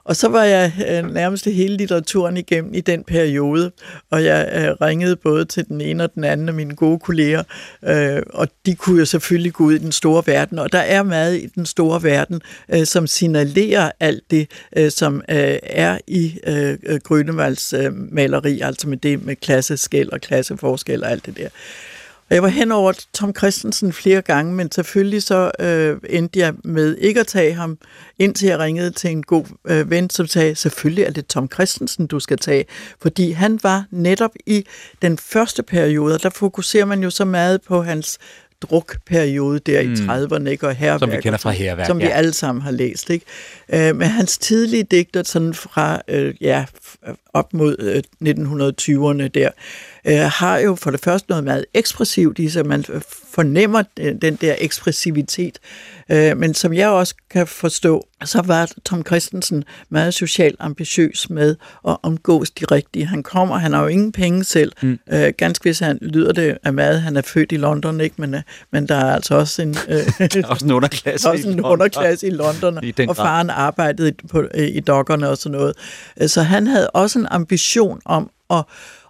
og 0.06 0.16
så 0.16 0.28
var 0.28 0.44
jeg 0.44 0.72
øh, 0.90 1.14
nærmest 1.14 1.46
hele 1.46 1.78
litteraturen 1.78 2.38
igennem 2.38 2.74
i 2.74 2.82
den 2.82 3.04
periode, 3.04 3.72
og 4.12 4.24
jeg 4.26 4.50
øh, 4.56 4.88
ringede 4.88 5.16
både 5.16 5.46
til 5.46 5.68
den 5.68 5.82
ene 5.82 6.04
og 6.04 6.16
den 6.16 6.24
anden 6.24 6.48
af 6.48 6.54
mine 6.54 6.76
gode 6.76 7.00
kolleger, 7.00 7.44
øh, 7.84 8.22
og 8.30 8.48
de 8.66 8.76
kunne 8.76 9.00
jo 9.00 9.06
selvfølgelig 9.06 9.54
gå 9.54 9.64
ud 9.64 9.74
i 9.74 9.78
den 9.78 9.92
store 9.92 10.24
verden, 10.26 10.60
og 10.60 10.72
der 10.72 10.80
er 10.80 11.04
meget 11.04 11.38
i 11.38 11.48
den 11.56 11.66
store 11.66 12.04
verden, 12.04 12.42
øh, 12.70 12.86
som 12.86 13.08
signalerer 13.08 13.92
alt 14.00 14.24
det, 14.32 14.50
øh, 14.78 14.92
som 14.92 15.22
øh, 15.30 15.58
er 15.64 15.98
i 16.08 16.40
øh, 16.48 17.00
Grønnevalds 17.04 17.74
øh, 17.74 17.92
maleri, 17.94 18.60
altså 18.60 18.90
med 18.90 18.98
det 18.98 19.26
med 19.26 19.36
klasseskæld 19.36 20.10
og 20.12 20.22
klasseforskel 20.22 21.04
og 21.04 21.12
alt 21.12 21.26
det 21.26 21.38
der. 21.38 21.50
Jeg 22.30 22.44
var 22.44 22.48
hen 22.50 22.72
over 22.72 22.94
Tom 23.14 23.36
Christensen 23.38 23.94
flere 23.94 24.22
gange, 24.22 24.54
men 24.54 24.72
selvfølgelig 24.72 25.24
så 25.24 25.52
øh, 25.60 25.98
endte 26.10 26.40
jeg 26.40 26.54
med 26.64 26.98
ikke 26.98 27.20
at 27.20 27.28
tage 27.28 27.54
ham, 27.54 27.78
indtil 28.20 28.48
jeg 28.48 28.60
ringede 28.60 28.92
til 28.92 29.10
en 29.12 29.24
god 29.24 29.46
øh, 29.68 29.90
ven, 29.90 30.10
som 30.10 30.28
sagde, 30.28 30.56
selvfølgelig 30.56 31.04
er 31.04 31.12
det 31.12 31.28
Tom 31.28 31.50
Christensen, 31.54 32.08
du 32.08 32.20
skal 32.20 32.38
tage. 32.38 32.66
Fordi 33.02 33.32
han 33.32 33.60
var 33.64 33.86
netop 33.92 34.32
i 34.46 34.66
den 35.02 35.18
første 35.18 35.64
periode, 35.64 36.20
der 36.20 36.30
fokuserer 36.30 36.86
man 36.86 37.04
jo 37.04 37.10
så 37.10 37.26
meget 37.26 37.62
på 37.62 37.82
hans 37.82 38.18
drukperiode 38.62 39.60
der 39.60 39.84
mm. 39.84 39.94
i 39.94 39.96
30'erne, 39.96 40.50
ikke? 40.50 40.68
Og 40.68 40.76
herværk, 40.76 41.00
Som 41.00 41.12
vi 41.12 41.22
kender 41.22 41.38
fra 41.38 41.52
sådan, 41.54 41.66
Hærværk, 41.66 41.88
Som 41.88 42.00
vi 42.00 42.04
ja. 42.04 42.10
alle 42.10 42.34
sammen 42.34 42.62
har 42.62 42.72
læst, 42.72 43.10
ikke? 43.10 43.26
Øh, 43.74 43.96
men 43.96 44.08
hans 44.08 44.38
tidlige 44.38 44.84
digter, 44.84 45.24
sådan 45.24 45.54
fra 45.54 46.02
øh, 46.08 46.34
ja, 46.42 46.66
f- 46.86 47.16
op 47.34 47.54
mod 47.54 47.76
øh, 47.80 48.04
1920'erne 48.24 49.28
der, 49.28 49.48
øh, 49.48 49.52
har 50.14 50.58
jo 50.58 50.76
for 50.76 50.92
det 50.92 51.00
første 51.00 51.26
noget 51.30 51.44
meget 51.44 51.66
ekspressivt 51.74 52.40
i 52.40 52.50
sig. 52.50 52.66
Man 52.66 52.86
fornemmer 53.34 53.84
øh, 54.00 54.16
den 54.22 54.36
der 54.36 54.56
ekspressivitet. 54.58 55.60
Øh, 56.12 56.38
men 56.38 56.54
som 56.54 56.74
jeg 56.74 56.90
også 56.90 57.16
kan 57.30 57.48
forstå, 57.48 58.08
så 58.26 58.42
var 58.42 58.72
Tom 58.86 59.06
Christensen 59.06 59.64
meget 59.90 60.14
socialt 60.14 60.56
ambitiøs 60.60 61.30
med 61.30 61.56
at 61.88 61.98
omgås 62.04 62.52
de 62.52 62.66
rigtige. 62.66 63.06
Han 63.06 63.24
kommer, 63.24 63.58
han 63.58 63.74
har 63.74 63.82
jo 63.82 63.88
ingen 63.88 64.12
penge 64.12 64.44
selv. 64.44 64.72
Mm. 64.82 65.00
Øh, 65.14 65.34
ganske 65.38 65.64
hvis 65.64 65.80
han 65.80 65.98
lyder 66.02 66.32
det 66.34 66.58
af 66.64 66.74
meget, 66.74 67.02
han 67.02 67.18
er 67.18 67.22
født 67.22 67.52
i 67.52 67.58
London, 67.58 68.02
ikke? 68.02 68.16
Men, 68.18 68.34
øh, 68.36 68.42
men 68.72 68.88
der 68.88 68.96
er 68.96 69.14
altså 69.16 69.36
også 69.36 69.62
en, 69.62 69.76
øh, 69.90 69.96
Der 70.34 70.42
er 70.44 70.48
også 70.48 70.66
en 70.66 70.72
underklasse. 70.72 71.30
også 71.32 71.48
i 71.48 71.52
en 71.52 71.56
London. 71.58 71.72
underklasse 71.72 72.28
i 72.28 72.30
London, 72.30 72.80
I 72.84 72.92
den 72.92 73.10
og 73.10 73.16
grad. 73.16 73.26
faren 73.26 73.50
arbejdede 73.50 74.10
i- 74.10 74.28
på, 74.28 74.44
øh, 74.54 74.68
i 74.68 74.80
dokkerne 74.80 75.30
og 75.30 75.38
sådan 75.38 75.58
noget. 75.58 75.74
Øh, 76.22 76.30
Så 76.30 76.42
han 76.42 76.68
havde 76.68 76.90
også 76.90 77.20
en 77.20 77.28
ambition 77.32 78.00
om 78.06 78.30
at 78.50 78.64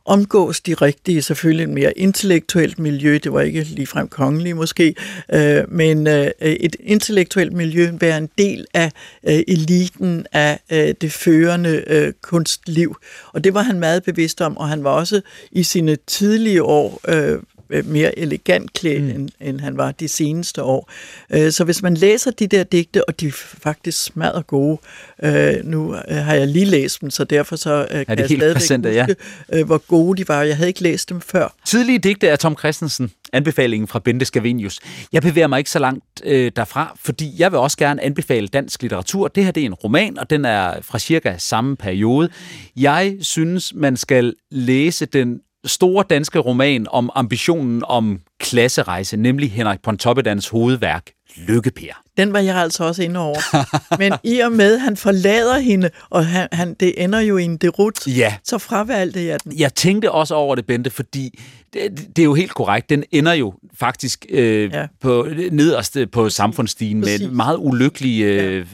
omgås 0.06 0.62
de 0.62 0.74
rigtige, 0.74 1.22
selvfølgelig 1.22 1.64
et 1.64 1.70
mere 1.70 1.98
intellektuelt 1.98 2.80
miljø, 2.80 3.20
det 3.24 3.34
var 3.34 3.42
ikke 3.42 3.64
ligefrem 3.64 4.08
kongelige 4.08 4.54
måske, 4.54 4.96
øh, 5.34 5.64
men 5.72 6.08
øh, 6.08 6.32
et 6.42 6.76
intellektuelt 6.80 7.54
miljø 7.54 7.92
være 8.00 8.18
en 8.18 8.30
del 8.38 8.66
af 8.74 8.92
øh, 9.24 9.40
eliten 9.48 10.26
af 10.34 10.60
øh, 10.72 10.94
det 11.02 11.12
førende 11.12 11.84
øh, 11.88 12.14
kunstliv. 12.22 12.96
Og 13.34 13.44
det 13.44 13.54
var 13.54 13.62
han 13.62 13.80
meget 13.80 14.04
bevidst 14.04 14.42
om, 14.42 14.58
og 14.58 14.70
han 14.70 14.84
var 14.84 14.92
også 14.92 15.22
i 15.52 15.64
sine 15.64 15.98
tidlige 16.08 16.64
år 16.64 17.02
øh, 17.08 17.16
øh, 17.16 17.40
mere 17.84 18.20
elegant 18.20 18.74
klædt, 18.74 19.04
mm. 19.04 19.10
end, 19.10 19.30
end 19.42 19.60
han 19.60 19.78
var 19.78 19.92
de 19.92 20.08
seneste 20.08 20.64
år. 20.64 20.92
Øh, 21.30 21.52
Så 21.52 21.64
hvis 21.64 21.82
man 21.82 21.94
læser 21.94 22.32
de 22.32 22.48
der 22.48 22.64
digte, 22.64 23.10
og 23.10 23.20
de 23.20 23.28
er 23.28 23.32
faktisk 23.36 24.04
smadret 24.04 24.48
gode, 24.48 24.78
øh, 25.24 25.54
nu 25.64 25.96
øh, 25.96 26.16
har 26.16 26.34
jeg 26.34 26.48
lige 26.48 26.66
læst 26.66 27.02
dem, 27.02 27.10
så 27.10 27.24
derfor 27.24 27.56
så 27.56 27.88
øh, 27.92 28.06
kan 28.06 28.20
er 28.20 28.46
jeg 28.46 28.62
stadigvæk 28.62 28.96
ja. 28.96 29.06
huske, 29.06 29.16
øh, 29.54 29.66
hvor 29.66 29.78
gode 29.78 30.18
de 30.18 30.28
var. 30.28 30.42
Jeg 30.42 30.58
havde 30.58 30.68
ikke 30.70 30.84
læst 30.84 31.10
dem 31.10 31.22
før. 31.22 31.56
Tidlige 31.66 32.00
digte 32.00 32.32
af 32.32 32.40
Tom 32.40 32.58
Christensen, 32.58 33.12
anbefalingen 33.34 33.88
fra 33.88 34.00
Bente 34.00 34.26
Scavenius. 34.26 34.80
Jeg 35.14 35.22
bevæger 35.22 35.48
mig 35.48 35.58
ikke 35.58 35.70
så 35.70 35.80
langt 35.80 36.04
øh, 36.24 36.52
derfra, 36.56 36.98
fordi 37.04 37.34
jeg 37.38 37.52
vil 37.52 37.60
også 37.60 37.78
gerne 37.78 38.04
anbefale 38.04 38.48
dansk 38.48 38.82
litteratur. 38.82 39.28
Det 39.28 39.46
her 39.46 39.52
det 39.52 39.62
er 39.62 39.66
en 39.66 39.74
roman, 39.74 40.20
og 40.20 40.30
den 40.30 40.46
er 40.46 40.82
fra 40.82 41.00
cirka 41.00 41.36
samme 41.38 41.76
periode. 41.76 42.30
Jeg 42.76 43.16
synes, 43.22 43.74
man 43.76 43.98
skal 43.98 44.34
læse 44.52 45.06
den 45.06 45.40
store 45.66 46.06
danske 46.10 46.40
roman 46.40 46.88
om 46.90 47.10
ambitionen 47.16 47.84
om 47.88 48.20
klasserejse, 48.40 49.18
nemlig 49.18 49.52
Henrik 49.52 49.82
Pontoppidans 49.82 50.50
hovedværk, 50.50 51.12
Lykkeper. 51.48 52.05
Den 52.18 52.34
var 52.34 52.40
jeg 52.40 52.56
altså 52.58 52.84
også 52.84 53.04
inde 53.04 53.20
over. 53.20 53.40
Men 54.02 54.14
i 54.24 54.40
og 54.40 54.52
med, 54.52 54.74
at 54.76 54.82
han 54.82 54.98
forlader 54.98 55.60
hende, 55.60 55.90
og 56.10 56.26
han, 56.26 56.48
han, 56.52 56.74
det 56.80 57.04
ender 57.04 57.20
jo 57.20 57.38
i 57.38 57.44
en 57.44 57.58
derut, 57.58 58.08
Ja. 58.08 58.34
så 58.44 58.58
fravalgte 58.58 59.26
jeg 59.26 59.44
den. 59.44 59.60
Jeg 59.60 59.74
tænkte 59.74 60.12
også 60.12 60.36
over 60.36 60.56
det, 60.56 60.66
Bente, 60.66 60.90
fordi 60.90 61.40
det, 61.74 62.08
det 62.16 62.20
er 62.22 62.24
jo 62.26 62.34
helt 62.34 62.54
korrekt. 62.54 62.90
Den 62.90 63.04
ender 63.12 63.34
jo 63.34 63.54
faktisk 63.80 64.26
øh, 64.30 64.72
ja. 64.72 64.80
Ja. 64.80 64.88
på 65.02 65.28
nederst 65.52 65.98
øh, 65.98 66.08
på 66.12 66.30
samfundsstigen 66.30 67.00
med 67.00 67.08
Præcis. 67.08 67.22
en 67.28 67.36
meget 67.36 67.58
ulykkelig 67.60 68.22
øh, 68.24 68.66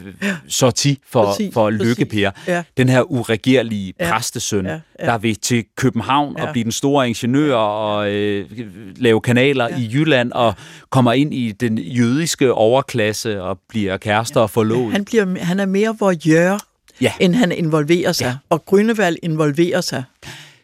sorti 0.48 1.00
for, 1.10 1.26
Præcis. 1.26 1.54
for. 1.54 1.70
Lykke-Per. 1.70 2.32
Ja. 2.48 2.64
Den 2.78 2.90
her 2.90 3.12
uregerlige 3.12 3.94
Ja. 4.00 4.12
præstesøn, 4.14 4.66
Ja. 4.66 4.80
Ja. 5.00 5.06
der 5.06 5.18
vil 5.18 5.36
til 5.36 5.64
København 5.78 6.36
og 6.36 6.46
Ja. 6.46 6.52
blive 6.52 6.64
den 6.64 6.72
store 6.72 7.08
ingeniør 7.08 7.56
og 7.56 8.12
øh, 8.12 8.46
lave 8.96 9.22
kanaler 9.22 9.68
i 9.68 9.90
Jylland 9.94 10.32
og 10.32 10.54
kommer 10.90 11.14
ind 11.14 11.34
i 11.34 11.52
den 11.52 11.78
jødiske 11.78 12.54
overklasse 12.54 13.31
og 13.40 13.60
bliver 13.70 13.98
kærester 13.98 14.40
og 14.42 14.50
forlovet. 14.50 14.92
Han, 14.94 15.06
bliver, 15.06 15.44
han 15.44 15.60
er 15.60 15.66
mere 15.66 15.96
voyeur, 16.00 16.60
Ja. 17.02 17.14
end 17.20 17.36
han 17.36 17.52
involverer 17.52 18.12
sig. 18.12 18.26
Ja. 18.26 18.30
Ja. 18.30 18.36
Og 18.50 18.66
Grønevald 18.66 19.18
involverer 19.24 19.82
sig. 19.82 20.04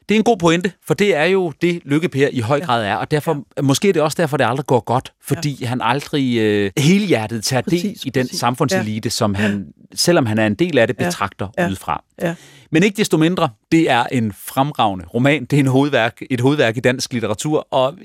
Det 0.10 0.16
er 0.16 0.20
en 0.20 0.24
god 0.24 0.38
pointe, 0.38 0.72
for 0.86 0.94
det 0.94 1.16
er 1.16 1.24
jo 1.24 1.54
det, 1.62 1.82
Lykke 1.86 2.10
Per 2.10 2.28
i 2.32 2.40
høj 2.40 2.62
grad 2.62 2.86
er, 2.86 2.96
og 2.96 3.12
derfor, 3.12 3.44
ja. 3.58 3.62
måske 3.62 3.90
er 3.90 3.94
det 3.94 4.02
også 4.02 4.16
derfor, 4.22 4.38
det 4.38 4.46
aldrig 4.46 4.66
går 4.66 4.80
godt, 4.80 5.14
fordi 5.24 5.58
ja. 5.62 5.68
han 5.68 5.82
aldrig 5.82 6.38
øh, 6.38 6.72
helhjertet 6.78 7.44
tager 7.44 7.62
del 7.62 7.70
Præcis, 7.70 8.06
i 8.06 8.10
den 8.10 8.24
præcis. 8.26 8.40
samfundselite, 8.40 9.06
ja. 9.08 9.10
som 9.10 9.36
han, 9.36 9.68
selvom 9.96 10.26
han 10.26 10.38
er 10.38 10.48
en 10.48 10.56
del 10.56 10.78
af 10.78 10.88
det, 10.88 10.96
Ja. 11.00 11.06
betragter 11.06 11.48
Ja. 11.58 11.68
udefra. 11.68 12.04
Ja. 12.22 12.36
Men 12.72 12.84
ikke 12.84 12.98
desto 12.98 13.18
mindre, 13.18 13.50
det 13.72 13.90
er 13.90 14.04
en 14.04 14.34
fremragende 14.34 15.06
roman. 15.06 15.46
Det 15.46 15.54
er 15.54 15.60
en 15.60 15.68
hovedværk, 15.68 16.22
et 16.30 16.42
hovedværk 16.42 16.78
i 16.78 16.80
dansk 16.80 17.14
litteratur, 17.14 17.68
og 17.72 17.98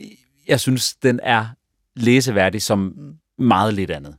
jeg 0.49 0.61
synes, 0.61 0.95
den 1.03 1.21
er 1.23 1.47
læseværdig 1.97 2.63
som 2.63 2.93
meget 3.39 3.75
lidt 3.75 3.91
andet. 3.91 4.15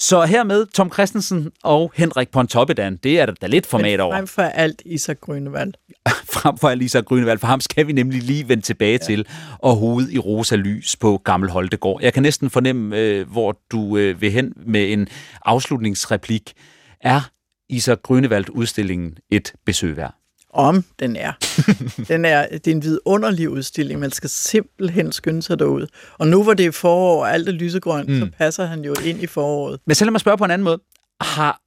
Så 0.00 0.24
hermed 0.24 0.66
Tom 0.66 0.92
Christensen 0.92 1.52
og 1.62 1.92
Henrik 1.94 2.28
Pontoppidan. 2.30 2.96
Det 2.96 3.20
er 3.20 3.26
der 3.26 3.32
da 3.32 3.46
lidt 3.46 3.66
format 3.66 3.90
Men 3.90 4.00
over. 4.00 4.14
frem 4.14 4.26
for 4.26 4.42
alt 4.42 4.82
Isak 4.86 5.20
Grønevald. 5.20 5.72
frem 6.34 6.58
for 6.58 6.68
Alisa 6.68 7.00
Grønevald, 7.00 7.38
for 7.38 7.46
ham 7.46 7.60
skal 7.60 7.86
vi 7.86 7.92
nemlig 7.92 8.22
lige 8.22 8.48
vende 8.48 8.62
tilbage 8.62 8.92
ja. 8.92 8.98
til, 8.98 9.26
og 9.58 9.76
hovedet 9.76 10.12
i 10.12 10.18
rosa 10.18 10.56
lys 10.56 10.96
på 10.96 11.20
Gammel 11.24 11.50
Holtegård. 11.50 12.02
Jeg 12.02 12.12
kan 12.12 12.22
næsten 12.22 12.50
fornemme, 12.50 12.98
øh, 12.98 13.30
hvor 13.30 13.60
du 13.72 13.96
øh, 13.96 14.20
vil 14.20 14.30
hen 14.32 14.52
med 14.66 14.92
en 14.92 15.08
afslutningsreplik. 15.44 16.52
Er 17.00 17.30
Isa 17.68 17.94
Grønevald 17.94 18.44
udstillingen 18.50 19.16
et 19.30 19.52
besøg 19.66 19.96
værd? 19.96 20.19
Om 20.52 20.84
den 20.98 21.16
er. 21.16 21.32
den 22.08 22.24
er. 22.24 22.48
Det 22.48 22.66
er 22.66 22.70
en 22.70 22.82
vidunderlig 22.82 23.50
udstilling. 23.50 24.00
Man 24.00 24.10
skal 24.10 24.30
simpelthen 24.30 25.12
skynde 25.12 25.42
sig 25.42 25.58
derud. 25.58 25.86
Og 26.18 26.26
nu 26.26 26.42
hvor 26.42 26.54
det 26.54 26.66
er 26.66 26.70
forår 26.70 27.20
og 27.20 27.32
alt 27.32 27.48
er 27.48 27.52
lysegrønt, 27.52 28.08
mm. 28.08 28.18
så 28.18 28.28
passer 28.38 28.66
han 28.66 28.84
jo 28.84 28.94
ind 29.04 29.22
i 29.22 29.26
foråret. 29.26 29.80
Men 29.86 29.94
så 29.94 30.04
lad 30.04 30.10
mig 30.10 30.20
spørge 30.20 30.38
på 30.38 30.44
en 30.44 30.50
anden 30.50 30.64
måde. 30.64 30.80
Har 31.20 31.60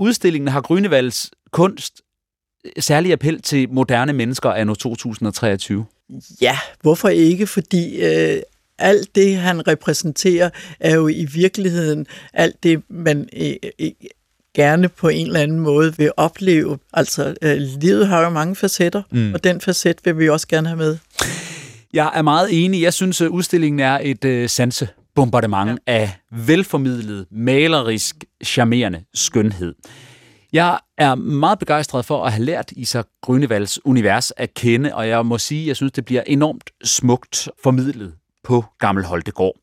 udstillingen, 0.00 0.48
har 0.48 0.60
Grønevalds 0.60 1.30
kunst 1.50 2.02
særlig 2.78 3.12
appel 3.12 3.42
til 3.42 3.70
moderne 3.70 4.12
mennesker 4.12 4.50
anno 4.50 4.74
2023? 4.74 5.86
Ja, 6.40 6.58
hvorfor 6.80 7.08
ikke? 7.08 7.46
Fordi 7.46 8.04
øh, 8.04 8.42
alt 8.78 9.14
det, 9.14 9.36
han 9.36 9.68
repræsenterer, 9.68 10.50
er 10.80 10.94
jo 10.94 11.08
i 11.08 11.24
virkeligheden 11.24 12.06
alt 12.32 12.62
det, 12.62 12.82
man 12.90 13.28
øh, 13.36 13.54
øh, 13.80 13.90
gerne 14.54 14.88
på 14.88 15.08
en 15.08 15.26
eller 15.26 15.40
anden 15.40 15.60
måde 15.60 15.96
vil 15.96 16.10
opleve. 16.16 16.78
Altså, 16.92 17.34
øh, 17.42 17.56
livet 17.56 18.06
har 18.06 18.22
jo 18.22 18.28
mange 18.28 18.56
facetter, 18.56 19.02
mm. 19.10 19.34
og 19.34 19.44
den 19.44 19.60
facet 19.60 19.98
vil 20.04 20.18
vi 20.18 20.28
også 20.28 20.48
gerne 20.48 20.68
have 20.68 20.78
med. 20.78 20.98
Jeg 21.92 22.12
er 22.14 22.22
meget 22.22 22.64
enig. 22.64 22.82
Jeg 22.82 22.94
synes, 22.94 23.20
at 23.20 23.28
udstillingen 23.28 23.80
er 23.80 23.98
et 24.02 24.24
øh, 24.24 24.48
sansebombardement 24.48 25.80
ja. 25.86 25.92
af 25.92 26.10
velformidlet, 26.30 27.26
malerisk, 27.30 28.24
charmerende 28.44 29.04
skønhed. 29.14 29.74
Jeg 30.52 30.78
er 30.98 31.14
meget 31.14 31.58
begejstret 31.58 32.04
for 32.04 32.24
at 32.24 32.32
have 32.32 32.44
lært 32.44 32.72
Isak 32.76 33.06
Grønevalds 33.22 33.86
univers 33.86 34.32
at 34.36 34.54
kende, 34.54 34.94
og 34.94 35.08
jeg 35.08 35.26
må 35.26 35.38
sige, 35.38 35.62
at 35.62 35.66
jeg 35.66 35.76
synes, 35.76 35.92
det 35.92 36.04
bliver 36.04 36.22
enormt 36.26 36.70
smukt 36.84 37.48
formidlet 37.62 38.14
på 38.44 38.64
Gammel 38.78 39.04
Holtegård. 39.04 39.54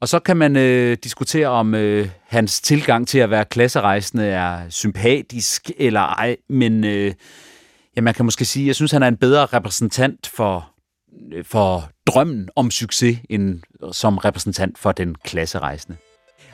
Og 0.00 0.08
så 0.08 0.18
kan 0.18 0.36
man 0.36 0.56
øh, 0.56 0.96
diskutere, 1.04 1.46
om 1.46 1.74
øh, 1.74 2.08
hans 2.28 2.60
tilgang 2.60 3.08
til 3.08 3.18
at 3.18 3.30
være 3.30 3.44
klasserejsende 3.44 4.24
er 4.24 4.70
sympatisk 4.70 5.70
eller 5.78 6.00
ej, 6.00 6.36
men 6.48 6.84
øh, 6.84 7.14
ja, 7.96 8.00
man 8.00 8.14
kan 8.14 8.24
måske 8.24 8.44
sige, 8.44 8.64
at 8.64 8.66
jeg 8.66 8.74
synes, 8.74 8.92
han 8.92 9.02
er 9.02 9.08
en 9.08 9.16
bedre 9.16 9.46
repræsentant 9.46 10.26
for, 10.26 10.70
øh, 11.32 11.44
for 11.44 11.90
drømmen 12.06 12.48
om 12.56 12.70
succes, 12.70 13.18
end 13.30 13.60
som 13.92 14.18
repræsentant 14.18 14.78
for 14.78 14.92
den 14.92 15.14
klasserejsende. 15.14 15.98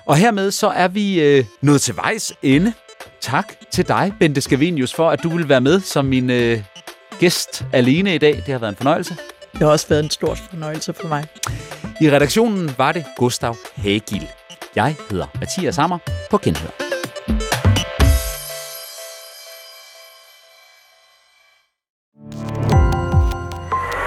Og 0.07 0.17
hermed 0.17 0.51
så 0.51 0.69
er 0.69 0.89
vi 0.89 1.23
øh, 1.23 1.45
nået 1.63 1.81
til 1.81 1.97
vejs 1.97 2.33
ende. 2.43 2.73
Tak 3.21 3.53
til 3.73 3.89
dig, 3.89 4.13
Bente 4.19 4.41
Scavenius, 4.41 4.95
for 4.95 5.11
at 5.11 5.23
du 5.23 5.29
vil 5.29 5.49
være 5.49 5.61
med 5.61 5.81
som 5.81 6.05
min 6.05 6.31
øh, 6.31 6.63
gæst 7.19 7.65
alene 7.73 8.15
i 8.15 8.19
dag. 8.19 8.35
Det 8.35 8.49
har 8.49 8.59
været 8.59 8.73
en 8.73 8.77
fornøjelse. 8.77 9.17
Det 9.59 9.65
har 9.65 9.73
også 9.73 9.89
været 9.89 10.05
en 10.05 10.11
stor 10.11 10.35
fornøjelse 10.35 10.93
for 10.93 11.09
mig. 11.09 11.25
I 12.01 12.11
redaktionen 12.11 12.75
var 12.79 12.93
det 12.93 13.05
Gustav 13.17 13.57
Hagil. 13.77 14.29
Jeg 14.75 14.97
hedder 15.11 15.27
Mathias 15.41 15.75
Sammer 15.75 15.99
på 16.31 16.39
Genhør. 16.39 16.71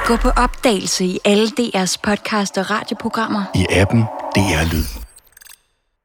Gå 0.08 0.16
på 0.16 0.30
opdagelse 0.30 1.06
i 1.06 1.20
alle 1.26 1.48
DR's 1.48 1.96
podcast 2.04 2.58
og 2.58 2.70
radioprogrammer. 2.70 3.44
I 3.56 3.66
appen 3.70 4.02
DR 4.36 4.74
Lyd. 4.74 5.09